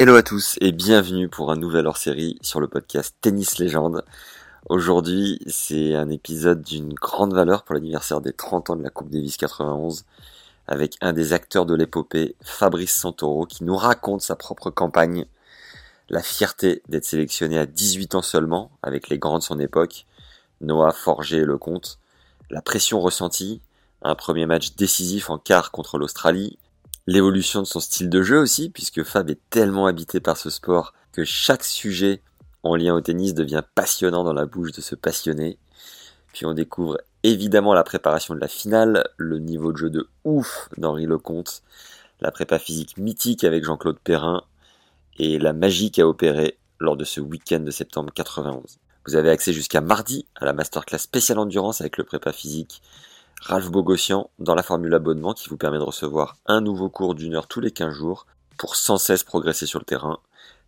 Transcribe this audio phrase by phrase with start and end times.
[0.00, 4.04] Hello à tous et bienvenue pour un nouvel hors-série sur le podcast Tennis Légende.
[4.68, 9.10] Aujourd'hui, c'est un épisode d'une grande valeur pour l'anniversaire des 30 ans de la Coupe
[9.10, 10.04] Davis 91
[10.68, 15.26] avec un des acteurs de l'épopée, Fabrice Santoro, qui nous raconte sa propre campagne,
[16.08, 20.06] la fierté d'être sélectionné à 18 ans seulement, avec les grands de son époque,
[20.60, 21.98] Noah, Forger et Lecomte,
[22.50, 23.60] la pression ressentie,
[24.02, 26.56] un premier match décisif en quart contre l'Australie,
[27.08, 30.92] l'évolution de son style de jeu aussi, puisque Fab est tellement habité par ce sport
[31.10, 32.20] que chaque sujet
[32.62, 35.58] en lien au tennis devient passionnant dans la bouche de ce passionné.
[36.34, 40.68] Puis on découvre évidemment la préparation de la finale, le niveau de jeu de ouf
[40.76, 41.62] d'Henri Lecomte,
[42.20, 44.42] la prépa physique mythique avec Jean-Claude Perrin
[45.18, 48.76] et la magie qui a opéré lors de ce week-end de septembre 91.
[49.06, 52.82] Vous avez accès jusqu'à mardi à la masterclass spéciale endurance avec le prépa physique
[53.40, 57.34] Ralph Bogossian dans la formule abonnement qui vous permet de recevoir un nouveau cours d'une
[57.34, 60.18] heure tous les 15 jours pour sans cesse progresser sur le terrain.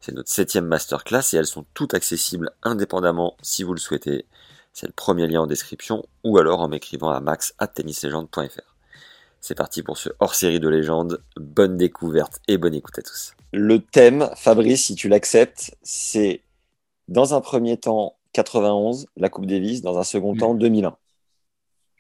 [0.00, 4.24] C'est notre septième masterclass et elles sont toutes accessibles indépendamment si vous le souhaitez.
[4.72, 8.76] C'est le premier lien en description ou alors en m'écrivant à max tennislegende.fr.
[9.40, 11.22] C'est parti pour ce hors-série de légende.
[11.36, 13.34] Bonne découverte et bonne écoute à tous.
[13.52, 16.42] Le thème, Fabrice, si tu l'acceptes, c'est
[17.08, 20.96] dans un premier temps 91, la Coupe Davis, dans un second temps 2001.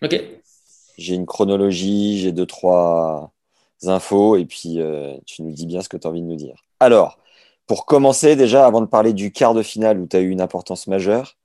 [0.02, 0.39] Ok.
[1.00, 3.32] J'ai une chronologie, j'ai deux, trois
[3.84, 6.36] infos et puis euh, tu nous dis bien ce que tu as envie de nous
[6.36, 6.62] dire.
[6.78, 7.18] Alors,
[7.66, 10.40] pour commencer, déjà, avant de parler du quart de finale où tu as eu une
[10.40, 11.36] importance majeure,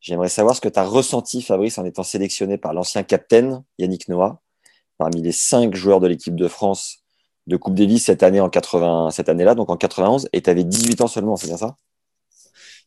[0.00, 4.08] J'aimerais savoir ce que tu as ressenti, Fabrice, en étant sélectionné par l'ancien capitaine Yannick
[4.08, 4.40] Noah,
[4.96, 7.00] parmi les cinq joueurs de l'équipe de France
[7.46, 10.64] de Coupe Davis cette année en 80, cette année-là, donc en 91, et tu avais
[10.64, 11.76] 18 ans seulement, c'est bien ça?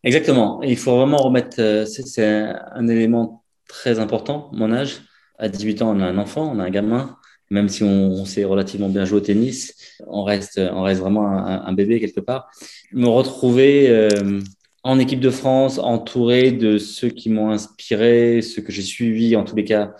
[0.03, 0.61] Exactement.
[0.63, 5.01] Il faut vraiment remettre, euh, c'est un élément très important, mon âge.
[5.37, 7.17] À 18 ans, on a un enfant, on a un gamin.
[7.49, 9.75] Même si on, sait relativement bien jouer au tennis,
[10.07, 12.49] on reste, on reste vraiment un, bébé quelque part.
[12.93, 14.41] Me retrouver euh,
[14.83, 19.43] en équipe de France, entouré de ceux qui m'ont inspiré, ceux que j'ai suivis en
[19.43, 19.93] tous les cas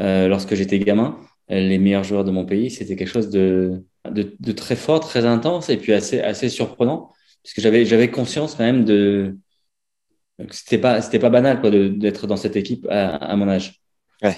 [0.00, 1.18] euh, lorsque j'étais gamin,
[1.48, 3.84] les meilleurs joueurs de mon pays, c'était quelque chose de,
[4.56, 9.36] très fort, très intense et puis assez, assez surprenant, puisque j'avais, conscience quand même de
[10.38, 13.80] que c'était pas, pas banal quoi, d'être dans cette équipe à, à, mon âge.
[14.22, 14.36] Ouais.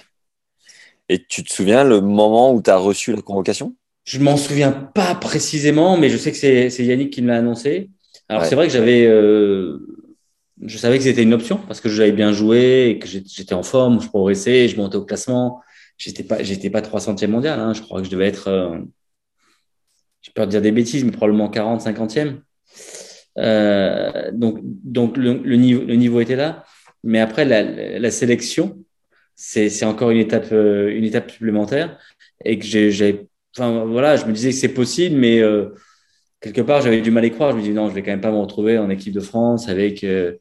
[1.09, 3.75] Et tu te souviens le moment où tu as reçu la convocation?
[4.05, 7.91] Je m'en souviens pas précisément, mais je sais que c'est, Yannick qui me l'a annoncé.
[8.29, 9.79] Alors c'est vrai que j'avais, euh,
[10.63, 13.63] je savais que c'était une option parce que j'avais bien joué et que j'étais en
[13.63, 15.61] forme, je progressais, je montais au classement.
[15.97, 17.59] J'étais pas, j'étais pas 300e mondial.
[17.59, 17.75] Hein.
[17.75, 18.79] Je crois que je devais être, euh,
[20.23, 22.41] j'ai peur de dire des bêtises, mais probablement 40, 50e.
[23.39, 26.65] Euh, donc, donc le, le, niveau, le niveau était là.
[27.03, 27.63] Mais après, la,
[27.99, 28.79] la sélection,
[29.41, 31.97] c'est encore une étape, euh, une étape supplémentaire.
[32.45, 35.75] Et que j'ai, enfin voilà, je me disais que c'est possible, mais euh,
[36.41, 37.53] quelque part, j'avais du mal à y croire.
[37.53, 39.69] Je me dis non, je vais quand même pas me retrouver en équipe de France
[39.69, 40.39] avec euh,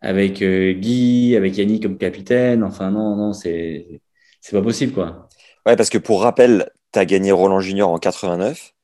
[0.00, 2.64] avec euh, Guy, avec Yannick comme capitaine.
[2.64, 4.02] Enfin non, non, c'est
[4.40, 5.28] c'est pas possible quoi.
[5.66, 8.74] Ouais, parce que pour rappel, tu as gagné Roland Junior en 89.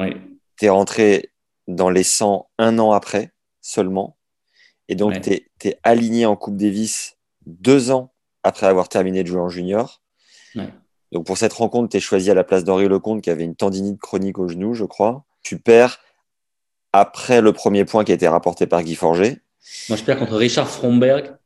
[0.00, 0.08] Oui.
[0.58, 1.30] Tu es rentré
[1.66, 3.32] dans les 100 un an après
[3.62, 4.18] seulement.
[4.88, 8.13] Et donc, tu es, aligné en Coupe Davis deux ans
[8.44, 10.02] après avoir terminé de jouer en junior.
[10.54, 10.68] Ouais.
[11.10, 13.56] Donc, pour cette rencontre, tu es choisi à la place d'Henri Lecomte qui avait une
[13.56, 15.24] tendinite chronique au genou, je crois.
[15.42, 15.98] Tu perds
[16.92, 19.38] après le premier point qui a été rapporté par Guy Forger.
[19.88, 21.36] Moi, je perds contre Richard Fromberg.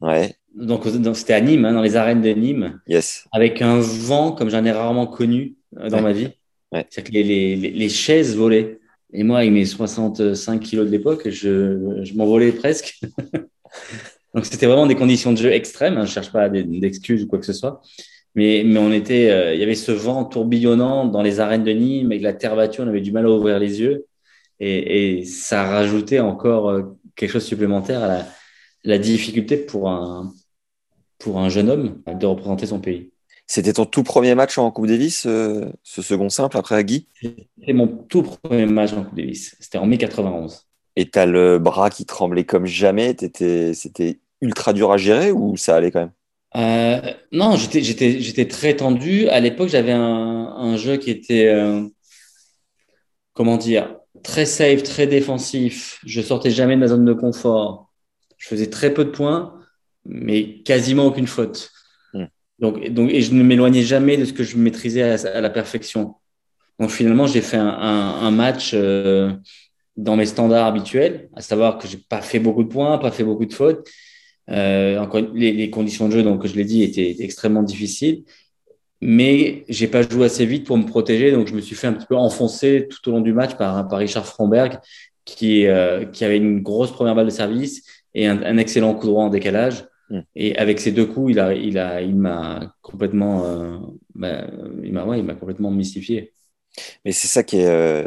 [0.00, 0.34] Ouais.
[0.54, 2.80] Donc, c'était à Nîmes, hein, dans les arènes de Nîmes.
[2.86, 3.26] Yes.
[3.32, 6.30] Avec un vent comme j'en ai rarement connu euh, dans ma vie.
[6.72, 6.86] Ouais.
[6.90, 8.80] C'est-à-dire que les, les, les, chaises volaient.
[9.12, 13.00] Et moi, avec mes 65 kilos de l'époque, je, je m'envolais presque.
[14.34, 15.94] Donc, c'était vraiment des conditions de jeu extrêmes.
[15.94, 16.04] Hein.
[16.04, 17.80] Je ne cherche pas d'excuses ou quoi que ce soit.
[18.34, 21.72] Mais, mais on était, euh, il y avait ce vent tourbillonnant dans les arènes de
[21.72, 24.06] Nîmes, avec la terre battue, on avait du mal à ouvrir les yeux
[24.60, 26.82] et, et ça rajoutait encore euh,
[27.16, 28.26] quelque chose supplémentaire à la,
[28.84, 30.32] la difficulté pour un,
[31.18, 33.10] pour un jeune homme de représenter son pays.
[33.46, 37.72] C'était ton tout premier match en Coupe Davis, euh, ce second simple après Guy C'était
[37.72, 39.56] mon tout premier match en Coupe Davis.
[39.58, 40.67] C'était en mai 91.
[40.98, 43.16] Et tu as le bras qui tremblait comme jamais.
[43.72, 46.12] C'était ultra dur à gérer ou ça allait quand même?
[46.56, 49.28] Euh, Non, j'étais très tendu.
[49.28, 51.86] À l'époque, j'avais un, un, jeu qui était, euh,
[53.32, 56.00] comment dire, très safe, très défensif.
[56.04, 57.92] Je sortais jamais de ma zone de confort.
[58.36, 59.54] Je faisais très peu de points,
[60.04, 61.70] mais quasiment aucune faute.
[62.12, 62.26] Hmm.
[62.58, 66.16] Donc, donc, et je ne m'éloignais jamais de ce que je maîtrisais à, la perfection.
[66.80, 69.32] Donc finalement, j'ai fait un, un, un match euh,
[69.98, 73.24] dans mes standards habituels, à savoir que j'ai pas fait beaucoup de points, pas fait
[73.24, 73.86] beaucoup de fautes.
[74.48, 75.04] Euh,
[75.34, 78.24] les, les, conditions de jeu, donc je l'ai dit, étaient, extrêmement difficiles
[79.00, 81.92] mais j'ai pas joué assez vite pour me protéger, donc je me suis fait un
[81.92, 84.78] petit peu enfoncer tout au long du match par, par Richard Fromberg,
[85.24, 87.84] qui, euh, qui avait une grosse première balle de service
[88.14, 89.84] et un, un excellent coup droit en décalage.
[90.10, 90.20] Mm.
[90.34, 93.78] Et avec ces deux coups, il a, il a, il m'a complètement, euh,
[94.14, 94.46] bah,
[94.82, 96.32] il m'a, ouais, il m'a complètement mystifié.
[97.04, 98.06] Mais c'est ça qui est euh,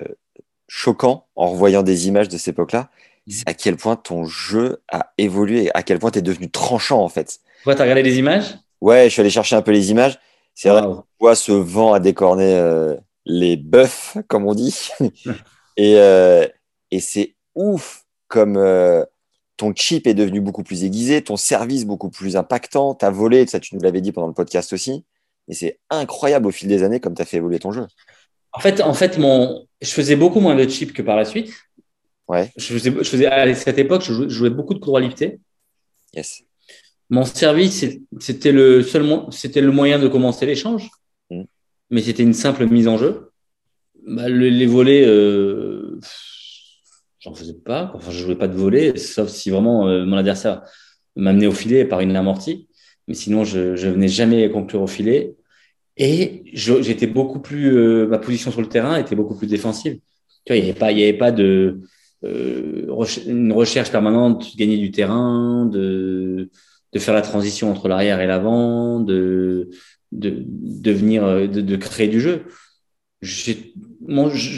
[0.74, 2.90] choquant en revoyant des images de cette époque-là,
[3.28, 3.32] mm.
[3.32, 7.02] c'est à quel point ton jeu a évolué, à quel point tu es devenu tranchant
[7.04, 7.40] en fait.
[7.64, 8.58] Tu as regardé les images?
[8.80, 10.18] Ouais, je suis allé chercher un peu les images.
[10.56, 12.96] C'est vrai qu'on voit ce vent à décorner euh,
[13.26, 14.90] les bœufs, comme on dit.
[15.78, 16.48] et, euh,
[16.90, 19.04] et c'est ouf comme euh,
[19.58, 23.60] ton chip est devenu beaucoup plus aiguisé, ton service beaucoup plus impactant, ta volée, ça
[23.60, 25.04] tu nous l'avais dit pendant le podcast aussi.
[25.50, 27.88] Et c'est incroyable au fil des années comme tu as fait évoluer ton jeu.
[28.54, 29.66] En fait, en fait mon...
[29.82, 31.52] je faisais beaucoup moins de chips que par la suite.
[32.28, 32.52] Ouais.
[32.56, 35.40] Je faisais, je faisais à cette époque, je jouais, beaucoup de coups droit lifté.
[36.14, 36.44] Yes.
[37.10, 37.86] Mon service,
[38.20, 40.90] c'était le seul, c'était le moyen de commencer l'échange,
[41.30, 41.44] mm.
[41.90, 43.32] mais c'était une simple mise en jeu.
[44.08, 46.00] Bah, les volets, euh,
[47.20, 47.92] j'en faisais pas.
[47.94, 50.64] Enfin, je jouais pas de volets, sauf si vraiment euh, mon adversaire
[51.16, 52.70] m'amenait au filet par une amortie.
[53.08, 55.36] Mais sinon, je, je venais jamais conclure au filet.
[56.04, 60.00] Et j'étais beaucoup plus, euh, ma position sur le terrain était beaucoup plus défensive.
[60.46, 61.82] Tu vois, il n'y avait pas, il y avait pas de
[62.24, 66.50] euh, une recherche permanente de gagner du terrain, de
[66.94, 69.70] de faire la transition entre l'arrière et l'avant, de,
[70.12, 72.46] de, de venir, de, de créer du jeu.
[73.22, 73.54] Je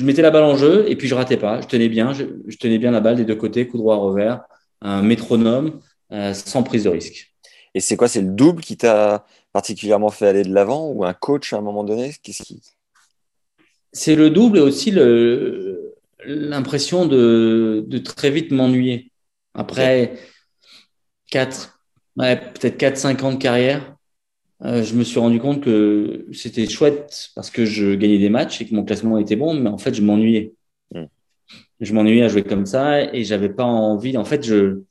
[0.03, 1.61] mettais la balle en jeu et puis je ratais pas.
[1.61, 2.25] Je tenais bien, je,
[2.57, 4.41] tenais bien la balle des deux côtés, coup droit revers,
[4.81, 5.79] un métronome,
[6.11, 7.35] euh, sans prise de risque.
[7.75, 11.13] Et c'est quoi C'est le double qui t'a particulièrement fait aller de l'avant ou un
[11.13, 12.61] coach à un moment donné Qu'est-ce qui
[13.93, 15.95] C'est le double et aussi le
[16.25, 19.11] l'impression de, de très vite m'ennuyer.
[19.53, 20.17] Après
[21.29, 21.79] quatre
[22.17, 23.95] ouais, peut-être 4-5 ans de carrière,
[24.63, 28.61] euh, je me suis rendu compte que c'était chouette parce que je gagnais des matchs
[28.61, 30.53] et que mon classement était bon, mais en fait, je m'ennuyais.
[30.93, 31.05] Mm.
[31.81, 34.17] Je m'ennuyais à jouer comme ça et j'avais pas envie.
[34.17, 34.81] En fait, je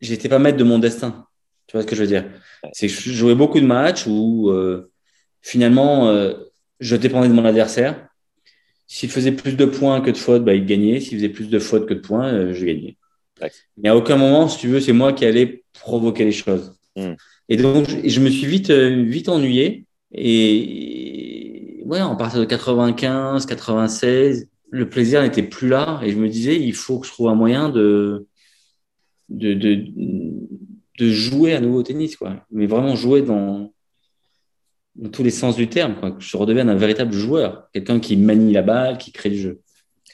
[0.00, 1.27] j'étais pas maître de mon destin.
[1.68, 2.24] Tu vois ce que je veux dire?
[2.72, 4.90] C'est que je jouais beaucoup de matchs où euh,
[5.42, 6.34] finalement, euh,
[6.80, 8.08] je dépendais de mon adversaire.
[8.86, 10.98] S'il faisait plus de points que de fautes, bah, il gagnait.
[10.98, 12.96] S'il faisait plus de fautes que de points, euh, je gagnais.
[13.76, 16.74] N'y a aucun moment, si tu veux, c'est moi qui allais provoquer les choses.
[16.96, 17.12] Hmm.
[17.48, 19.84] Et donc, je, me suis vite, euh, vite ennuyé.
[20.12, 26.00] Et ouais, en partir de 95, 96, le plaisir n'était plus là.
[26.02, 28.26] Et je me disais, il faut que je trouve un moyen de,
[29.28, 29.84] de, de,
[30.98, 32.44] de jouer à nouveau au tennis, quoi.
[32.50, 33.72] Mais vraiment jouer dans,
[34.96, 36.10] dans tous les sens du terme, quoi.
[36.10, 37.68] Que je redevienne un véritable joueur.
[37.72, 39.62] Quelqu'un qui manie la balle, qui crée du jeu.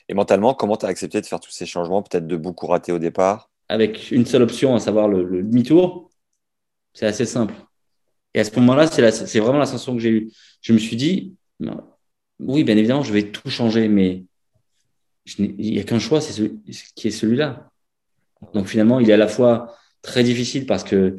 [0.08, 2.92] Et mentalement, comment tu as accepté de faire tous ces changements, peut-être de beaucoup rater
[2.92, 3.50] au départ?
[3.68, 6.10] Avec une seule option, à savoir le, demi-tour,
[6.92, 7.54] c'est assez simple.
[8.34, 10.32] Et à ce moment-là, c'est vraiment la sensation que j'ai eue.
[10.60, 11.34] Je me suis dit,
[12.40, 14.24] oui, bien évidemment, je vais tout changer, mais
[15.38, 16.52] il n'y a qu'un choix, c'est
[16.94, 17.70] qui est celui-là.
[18.52, 19.74] Donc finalement, il est à la fois
[20.04, 21.16] très difficile parce que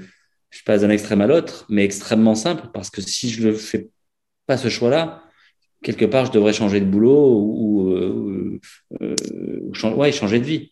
[0.52, 3.90] je passe d'un extrême à l'autre, mais extrêmement simple parce que si je ne fais
[4.46, 5.24] pas ce choix-là,
[5.84, 8.60] quelque part, je devrais changer de boulot ou, euh,
[9.02, 10.72] euh, changer de vie.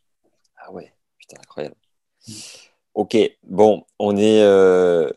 [0.58, 1.76] Ah ouais, putain, incroyable.
[2.94, 5.10] Ok, bon, on est, euh,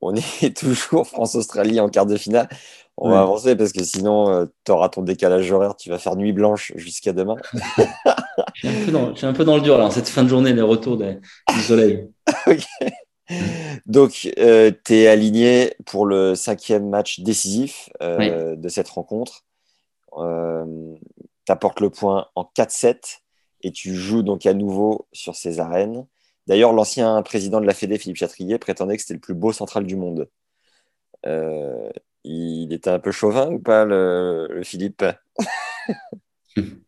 [0.00, 2.48] on est toujours France-Australie en quart de finale.
[2.96, 6.32] On va avancer parce que sinon, tu auras ton décalage horaire, tu vas faire nuit
[6.32, 7.34] blanche jusqu'à demain.
[8.54, 8.68] je,
[9.16, 11.60] suis un peu dans le dur là, en cette fin de journée, les retours du
[11.60, 12.08] soleil.
[13.86, 19.44] Donc, euh, tu es aligné pour le cinquième match décisif euh, de cette rencontre.
[20.16, 20.94] Euh,
[21.46, 23.20] tu apportes le point en 4-7
[23.62, 26.06] et tu joues donc à nouveau sur ces arènes.
[26.46, 29.84] D'ailleurs, l'ancien président de la Fédé, Philippe Chatrier, prétendait que c'était le plus beau central
[29.84, 30.28] du monde.
[31.26, 31.88] Euh,
[32.74, 35.04] était un peu chauvin ou pas, le, le Philippe?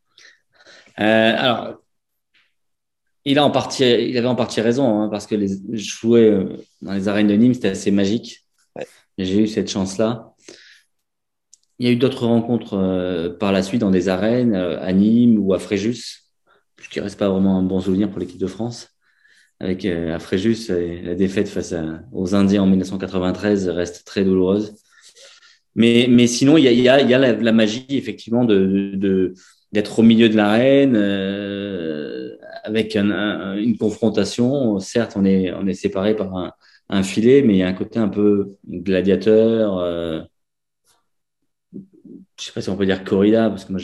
[0.96, 1.78] Alors,
[3.24, 6.56] il, a en partie, il avait en partie raison, hein, parce que les, jouer euh,
[6.80, 8.46] dans les arènes de Nîmes, c'était assez magique.
[9.18, 10.34] J'ai eu cette chance-là.
[11.78, 14.92] Il y a eu d'autres rencontres euh, par la suite dans des arènes, euh, à
[14.92, 16.30] Nîmes ou à Fréjus,
[16.80, 18.88] ce qui reste pas vraiment un bon souvenir pour l'équipe de France.
[19.60, 20.68] avec à Fréjus,
[21.02, 21.74] la défaite face
[22.12, 24.74] aux Indiens en 1993 reste très douloureuse.
[25.76, 29.35] Mais, mais sinon, il y a, y a, y a la, magie, effectivement, de,
[29.73, 34.78] d'être au milieu de l'arène, euh, avec un, une confrontation.
[34.80, 36.52] Certes, on est, on est séparé par un,
[36.88, 39.78] un, filet, mais il y a un côté un peu gladiateur.
[39.78, 40.23] Euh,
[41.73, 43.80] je sais pas si on peut dire corrida, parce que moi,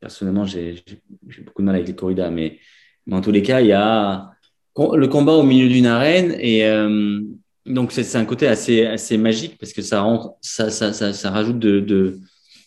[0.00, 0.82] personnellement, j'ai,
[1.28, 2.58] j'ai beaucoup de mal avec les corridas, mais,
[3.06, 4.32] mais en tous les cas, il y a
[4.76, 7.20] le combat au milieu d'une arène et euh,
[7.66, 11.30] donc c'est un côté assez assez magique parce que ça rend ça ça ça, ça
[11.30, 12.20] rajoute de de,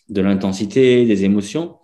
[0.08, 1.76] de l'intensité, des émotions.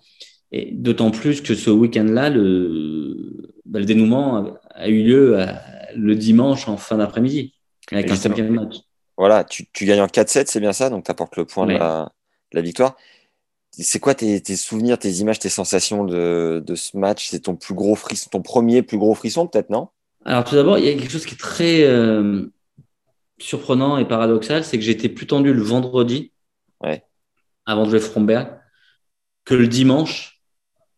[0.50, 5.46] Et d'autant plus que ce week-end-là le bah, le dénouement a, eu lieu euh,
[5.96, 7.54] le dimanche en fin d'après-midi
[7.90, 8.76] avec un cinquième match.
[9.16, 11.72] Voilà, tu, tu gagnes en 4-7, c'est bien ça, donc tu apportes le point de
[11.72, 12.12] la,
[12.52, 12.96] la victoire.
[13.70, 17.28] C'est quoi tes, tes, souvenirs, tes images, tes sensations de, de ce match?
[17.28, 19.88] C'est ton plus gros frisson, ton premier plus gros frisson peut-être, non?
[20.24, 22.46] Alors tout d'abord, il y a quelque chose qui est très euh,
[23.42, 26.32] surprenant et paradoxal, c'est que j'étais plus tendu le vendredi,
[27.64, 28.48] avant de jouer Fromberg,
[29.44, 30.42] que le dimanche,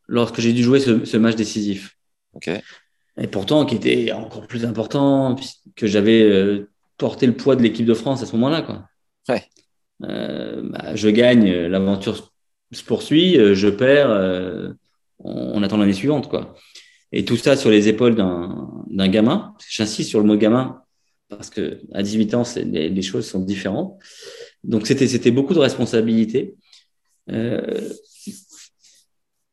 [0.06, 1.98] lorsque j'ai dû jouer ce, match décisif.
[3.16, 7.86] Et pourtant, qui était encore plus important, puisque j'avais euh, porté le poids de l'équipe
[7.86, 8.62] de France à ce moment-là.
[8.62, 8.88] Quoi.
[10.02, 12.32] Euh, bah, je gagne, l'aventure
[12.72, 14.10] se poursuit, je perds,
[15.18, 16.28] on, on, attend l'année suivante.
[16.28, 16.54] Quoi.
[17.12, 19.54] Et tout ça sur les épaules d'un gamin.
[19.68, 20.83] J'insiste sur le mot gamin
[21.28, 23.98] parce que à 18 ans, les, les, choses sont différentes.
[24.62, 26.54] Donc c'était c'était beaucoup de responsabilités.
[27.30, 27.90] Euh,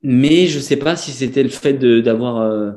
[0.04, 2.72] mais je sais pas si c'était le fait d'avoir euh,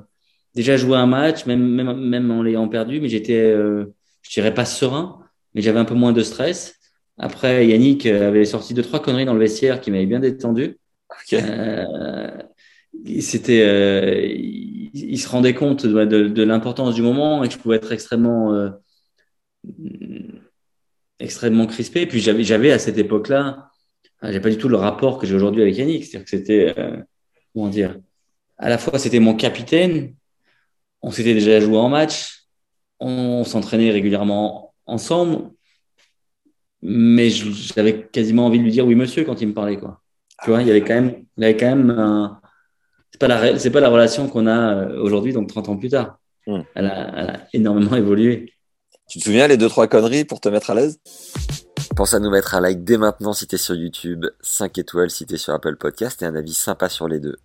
[0.54, 3.86] déjà joué un match, même même même en l'ayant perdu, mais j'étais, euh,
[4.22, 5.20] je dirais pas serein,
[5.54, 6.76] mais j'avais un peu moins de stress.
[7.18, 10.78] Après, Yannick avait sorti deux trois conneries dans le vestiaire qui m'avaient bien détendu.
[11.22, 11.40] Okay.
[11.42, 12.30] Euh,
[13.20, 17.92] c'était, il, se rendait compte de, de, l'importance du moment et que je pouvais être
[17.92, 18.70] extrêmement,
[21.18, 22.02] extrêmement crispé.
[22.02, 23.70] Et puis j'avais, j'avais à cette époque-là,
[24.22, 26.04] j'ai pas du tout le rapport que j'ai aujourd'hui avec Yannick.
[26.04, 26.96] C'est-à-dire que c'était, euh,
[27.52, 27.98] comment dire,
[28.58, 30.14] à la fois c'était mon capitaine,
[31.02, 32.46] on s'était déjà joué en match,
[33.00, 35.50] on s'entraînait régulièrement ensemble,
[36.82, 40.00] mais j'avais quasiment envie de lui dire oui monsieur quand il me parlait quoi.
[40.42, 42.40] Tu vois, il y avait quand même, il y avait quand même un,
[43.10, 45.90] c'est pas la c'est pas la relation qu'on a euh, aujourd'hui donc 30 ans plus
[45.90, 46.62] tard hmm.
[46.74, 48.53] elle, a, énormément évolué
[49.08, 50.98] tu te souviens les deux trois conneries pour te mettre à l'aise?
[51.96, 55.26] Pense à nous mettre un like dès maintenant si t'es sur YouTube, 5 étoiles si
[55.26, 57.36] t'es sur Apple Podcast et un avis sympa sur les deux.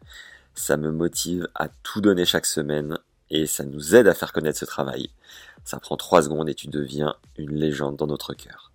[0.55, 2.97] Ça me motive à tout donner chaque semaine
[3.29, 5.11] et ça nous aide à faire connaître ce travail.
[5.65, 8.71] Ça prend 3 secondes et tu deviens une légende dans notre cœur.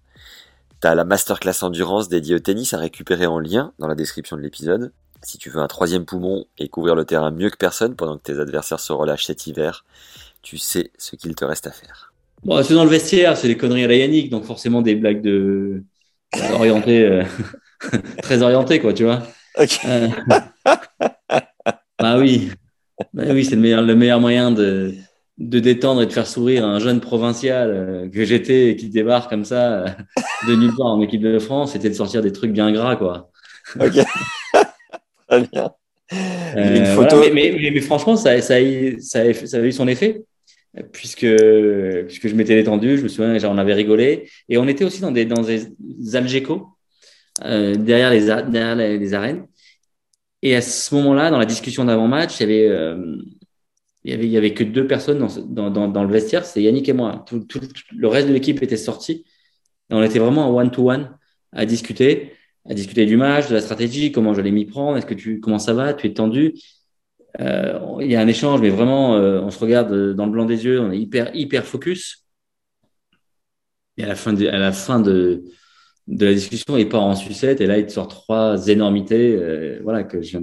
[0.79, 4.43] T'as la masterclass endurance dédiée au tennis à récupérer en lien dans la description de
[4.43, 4.93] l'épisode.
[5.23, 8.23] Si tu veux un troisième poumon et couvrir le terrain mieux que personne pendant que
[8.23, 9.85] tes adversaires se relâchent cet hiver,
[10.43, 12.14] tu sais ce qu'il te reste à faire.
[12.45, 15.23] Bon, c'est dans le vestiaire, c'est des conneries à la Yannick, donc forcément des blagues
[15.23, 15.83] de
[16.55, 17.23] orientées, euh,
[18.23, 19.23] très orientées, quoi, tu vois.
[19.59, 19.81] Ok.
[19.87, 20.09] Euh,
[21.99, 22.51] bah oui,
[23.13, 24.95] bah oui, c'est le meilleur, le meilleur moyen de,
[25.39, 29.31] de détendre et de faire sourire un jeune provincial euh, que j'étais et qui débarque
[29.31, 29.97] comme ça
[30.47, 33.31] de nulle part en équipe de France, c'était de sortir des trucs bien gras, quoi.
[33.81, 33.95] Ok.
[35.53, 35.71] bien.
[36.13, 37.23] Euh, une photo.
[37.33, 38.57] mais, franchement, ça, ça,
[39.01, 40.25] ça, a, eu son effet,
[40.93, 41.27] puisque,
[42.07, 44.29] puisque je m'étais détendu, je me souviens, on avait rigolé.
[44.49, 46.69] Et on était aussi dans des, dans des Algeco,
[47.45, 49.47] euh, derrière, les, derrière les, arènes.
[50.43, 52.69] Et à ce moment-là, dans la discussion d'avant-match, il y avait.
[52.69, 53.17] Euh,
[54.07, 56.63] il y avait, il y avait que deux personnes dans, dans, dans, le vestiaire, c'est
[56.63, 57.25] Yannick et moi.
[57.27, 57.47] Tout,
[57.97, 59.25] le reste de l'équipe était sorti.
[59.89, 61.17] On était vraiment en one-to-one
[61.53, 62.35] à discuter
[62.69, 65.41] à discuter du match, de la stratégie, comment je j'allais m'y prendre, est-ce que tu,
[65.41, 66.55] comment ça va, tu es tendu.
[67.41, 70.45] Euh, il y a un échange, mais vraiment, euh, on se regarde dans le blanc
[70.45, 72.27] des yeux, on est hyper, hyper focus.
[73.97, 75.45] Et à la fin de, à la fin de,
[76.07, 79.81] de la discussion, il part en sucette et là, il te sort trois énormités, euh,
[79.83, 80.43] voilà, que je viens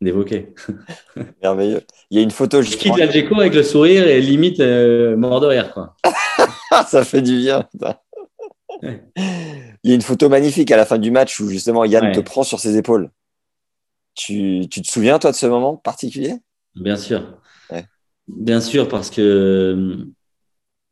[0.00, 0.54] d'évoquer.
[1.42, 1.82] Merveilleux.
[2.10, 2.62] Il y a une photo.
[2.62, 5.96] Je quitte la avec le sourire et limite mort de rire, quoi.
[6.86, 7.66] ça fait du bien.
[8.82, 12.20] Il y a une photo magnifique à la fin du match où justement Yann te
[12.20, 13.10] prend sur ses épaules.
[14.16, 16.34] Tu, tu, te souviens, toi, de ce moment particulier?
[16.74, 17.38] Bien sûr.
[18.28, 20.04] Bien sûr, parce que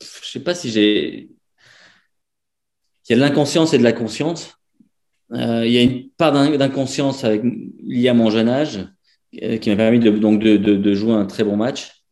[0.00, 1.28] je sais pas si j'ai.
[3.08, 4.56] Il y a de l'inconscience et de la conscience.
[5.32, 7.42] Euh, il y a une part d'inconscience avec
[7.82, 8.86] liée à mon jeune âge
[9.42, 12.04] euh, qui m'a permis de, donc de, de, de, jouer un très bon match.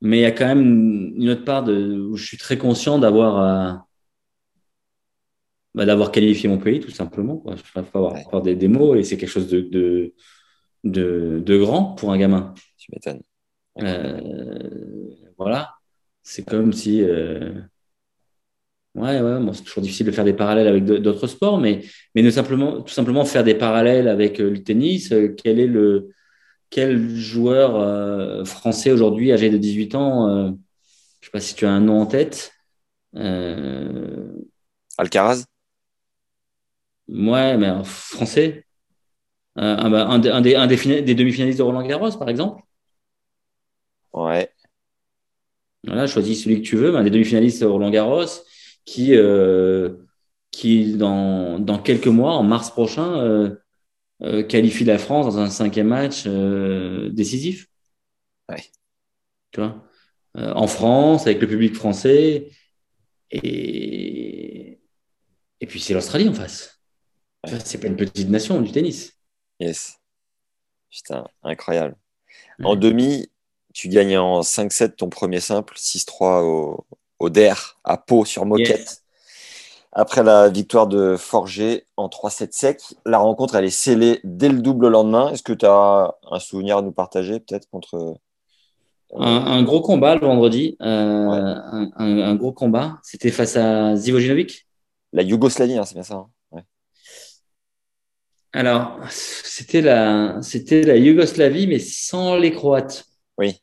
[0.00, 2.98] Mais il y a quand même une autre part de, où je suis très conscient
[2.98, 3.86] d'avoir
[5.74, 7.42] bah, d'avoir qualifié mon pays, tout simplement.
[7.46, 10.14] Il faut avoir, avoir des, des, mots et c'est quelque chose de, de,
[10.84, 12.54] de, de, grand pour un gamin.
[12.76, 13.22] Tu m'étonnes.
[13.78, 15.74] Euh, voilà.
[16.22, 17.02] c'est comme si.
[17.02, 17.52] Euh,
[18.96, 21.82] ouais, ouais, bon, c'est toujours difficile de faire des parallèles avec d'autres sports, mais,
[22.14, 25.12] mais ne simplement, tout simplement faire des parallèles avec euh, le tennis.
[25.12, 26.10] Euh, quel est le.
[26.70, 30.54] Quel joueur français aujourd'hui, âgé de 18 ans, je ne
[31.20, 32.52] sais pas si tu as un nom en tête.
[34.96, 35.49] Alcaraz?
[37.10, 38.64] Ouais, mais français.
[39.56, 42.62] un, bah, un, des, un des, des demi-finalistes de Roland Garros, par exemple.
[44.12, 44.52] Ouais.
[45.84, 48.26] Voilà, choisis celui que tu veux, mais un des demi-finalistes Roland Garros
[48.84, 49.96] qui, euh,
[50.50, 53.56] qui dans, dans, quelques mois, en mars prochain, euh,
[54.22, 57.68] euh, qualifie la France dans un cinquième match décisif.
[58.48, 58.62] Ouais.
[59.52, 59.84] Tu vois?
[60.34, 62.50] En France, avec le public français.
[63.30, 64.80] Et,
[65.60, 66.79] et puis c'est l'Australie en face.
[67.64, 69.16] C'est pas une petite nation du tennis.
[69.60, 69.98] Yes.
[70.90, 71.96] Putain, incroyable.
[72.62, 73.28] En demi,
[73.72, 76.84] tu gagnes en 5-7 ton premier simple, 6-3 au,
[77.18, 79.02] au DER à Pau sur moquette.
[79.92, 84.60] Après la victoire de Forger en 3-7 sec, la rencontre elle est scellée dès le
[84.60, 85.32] double lendemain.
[85.32, 88.14] Est-ce que tu as un souvenir à nous partager peut-être contre euh,
[89.18, 91.54] un, gros combat le vendredi, euh,
[91.96, 92.98] un, gros combat.
[93.02, 94.68] C'était face à Zivojinovic?
[95.12, 96.14] La Yougoslavie, hein, c'est bien ça.
[96.14, 96.28] Hein.
[98.52, 103.04] Alors, c'était la, c'était la Yougoslavie, mais sans les Croates.
[103.38, 103.60] Oui.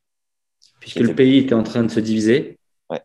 [0.79, 2.57] Puisque le pays était en train de se diviser.
[2.89, 3.01] Ouais.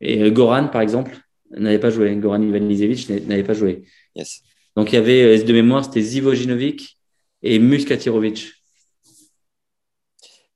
[0.00, 1.16] Et euh, Goran, par exemple,
[1.50, 2.14] n'avait pas joué.
[2.16, 3.84] Goran Ivanisevic n'avait pas joué.
[4.14, 4.42] Yes.
[4.76, 6.98] Donc, il y avait, euh, de mémoire, c'était Zivojinovic
[7.42, 8.52] et Muskatirovic.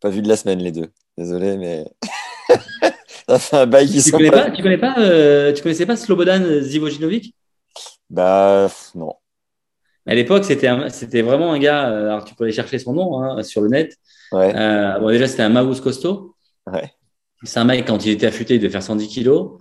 [0.00, 0.90] Pas vu de la semaine, les deux.
[1.16, 1.84] Désolé, mais.
[3.28, 5.96] Ça fait un bail qui tu connais pas, Tu connais pas, euh, tu connaissais pas
[5.96, 7.34] Slobodan Zivojinovic
[8.10, 9.14] Bah, non.
[10.06, 11.82] À l'époque, c'était, vraiment un gars.
[11.82, 13.96] Alors, tu peux aller chercher son nom hein, sur le net.
[14.32, 14.52] Ouais.
[14.54, 16.34] Euh, bon, déjà, c'était un Maus costaud.
[16.66, 16.90] Ouais.
[17.42, 19.58] C'est un mec, quand il était affûté, il devait faire 110 kilos.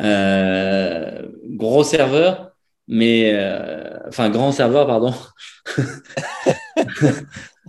[0.00, 2.52] Euh, gros serveur,
[2.88, 3.32] mais.
[3.34, 5.14] Euh, enfin, grand serveur, pardon.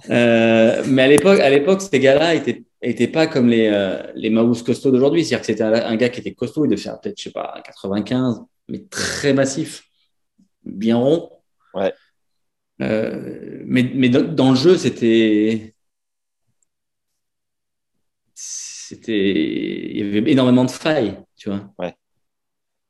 [0.10, 4.32] Euh, mais à l'époque, à l'époque, ces gars-là étaient, étaient pas comme les, euh, les
[4.32, 5.24] Maus costauds d'aujourd'hui.
[5.24, 7.62] C'est-à-dire que c'était un, gars qui était costaud, il devait faire peut-être, je sais pas,
[7.64, 9.84] 95, mais très massif,
[10.64, 11.30] bien rond.
[11.76, 11.94] Ouais.
[12.82, 15.76] Mais mais dans le jeu, c'était
[18.92, 21.74] c'était, il y avait énormément de failles, tu vois.
[21.80, 21.96] Ouais.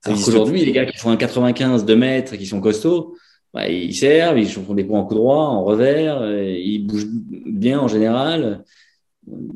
[0.03, 3.15] Alors qu'aujourd'hui, les gars qui font un 95 de mètres, qui sont costauds,
[3.53, 7.07] bah, ils servent, ils font des points en coup droit, en revers, euh, ils bougent
[7.07, 8.63] bien en général.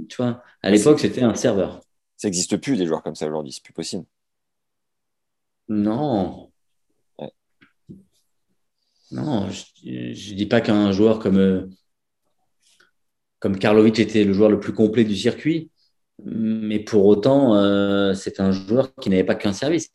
[0.07, 1.81] Tu vois, à l'époque, c'était un serveur.
[2.17, 4.05] Ça n'existe plus des joueurs comme ça aujourd'hui, c'est plus possible.
[5.67, 6.44] Non.
[9.11, 11.67] Non, je ne dis pas qu'un joueur comme, euh,
[13.39, 15.69] comme Karlovic était le joueur le plus complet du circuit,
[16.23, 19.89] mais pour autant, euh, c'est un joueur qui n'avait pas qu'un service.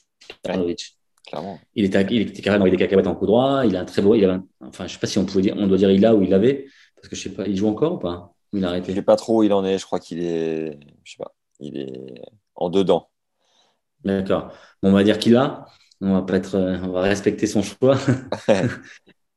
[1.75, 3.65] Il était, il était carrément avec des cacahuètes en coup droit.
[3.65, 4.15] Il a un très beau.
[4.15, 6.15] Il a enfin, je sais pas si on pouvait dire, on doit dire il a
[6.15, 8.69] ou il avait, parce que je sais pas, il joue encore ou pas Il a
[8.69, 8.93] arrêté?
[8.93, 9.79] Je sais pas trop où il en est.
[9.79, 12.23] Je crois qu'il est, je sais pas, il est
[12.55, 13.09] en dedans.
[14.05, 14.53] D'accord.
[14.83, 15.67] Bon, on va dire qu'il a.
[16.01, 17.99] On va pas être, on va respecter son choix.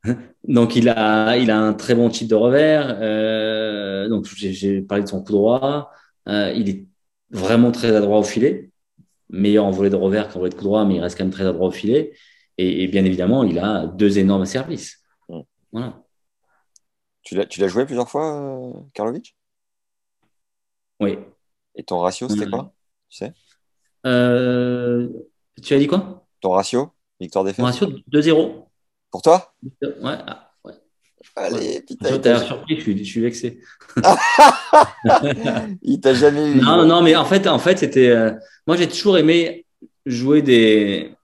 [0.47, 2.97] donc il a, il a un très bon type de revers.
[3.01, 5.91] Euh, donc j'ai parlé de son coup droit.
[6.29, 6.85] Euh, il est
[7.31, 8.71] vraiment très adroit au filet,
[9.29, 11.33] meilleur en volet de revers qu'en volet de coup droit, mais il reste quand même
[11.33, 12.13] très adroit au filet.
[12.57, 15.01] Et, bien évidemment, il a deux énormes services.
[15.27, 15.39] Mm.
[15.71, 16.03] Voilà.
[17.23, 19.35] Tu l'as joué plusieurs fois, euh, Karlovic?
[20.99, 21.17] Oui.
[21.75, 22.73] Et ton ratio, c'était quoi?
[23.09, 23.33] Tu sais?
[24.05, 25.09] Euh,
[25.61, 26.22] Tu as dit quoi?
[26.43, 28.65] Ton ratio Victoire-défaite Mon ratio 2-0.
[29.09, 29.55] Pour toi?
[29.71, 29.87] Ouais.
[30.03, 30.51] Ah.
[31.37, 32.19] Allez, putain.
[32.19, 33.61] T'as l'air surpris, je suis, vexé.
[35.81, 36.55] il t'a jamais eu.
[36.55, 38.09] Non, non, mais en fait, en fait c'était.
[38.09, 38.33] Euh,
[38.67, 39.65] moi, j'ai toujours aimé
[40.05, 41.15] jouer des,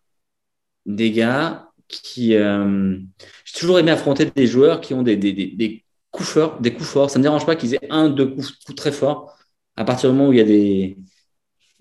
[0.86, 2.34] des gars qui.
[2.36, 2.98] Euh,
[3.44, 6.62] j'ai toujours aimé affronter des joueurs qui ont des, des, des, coups forts.
[6.62, 7.10] Des coups forts.
[7.10, 9.38] Ça ne me dérange pas qu'ils aient un, deux coups, très forts.
[9.76, 10.98] À partir du moment où il y a des,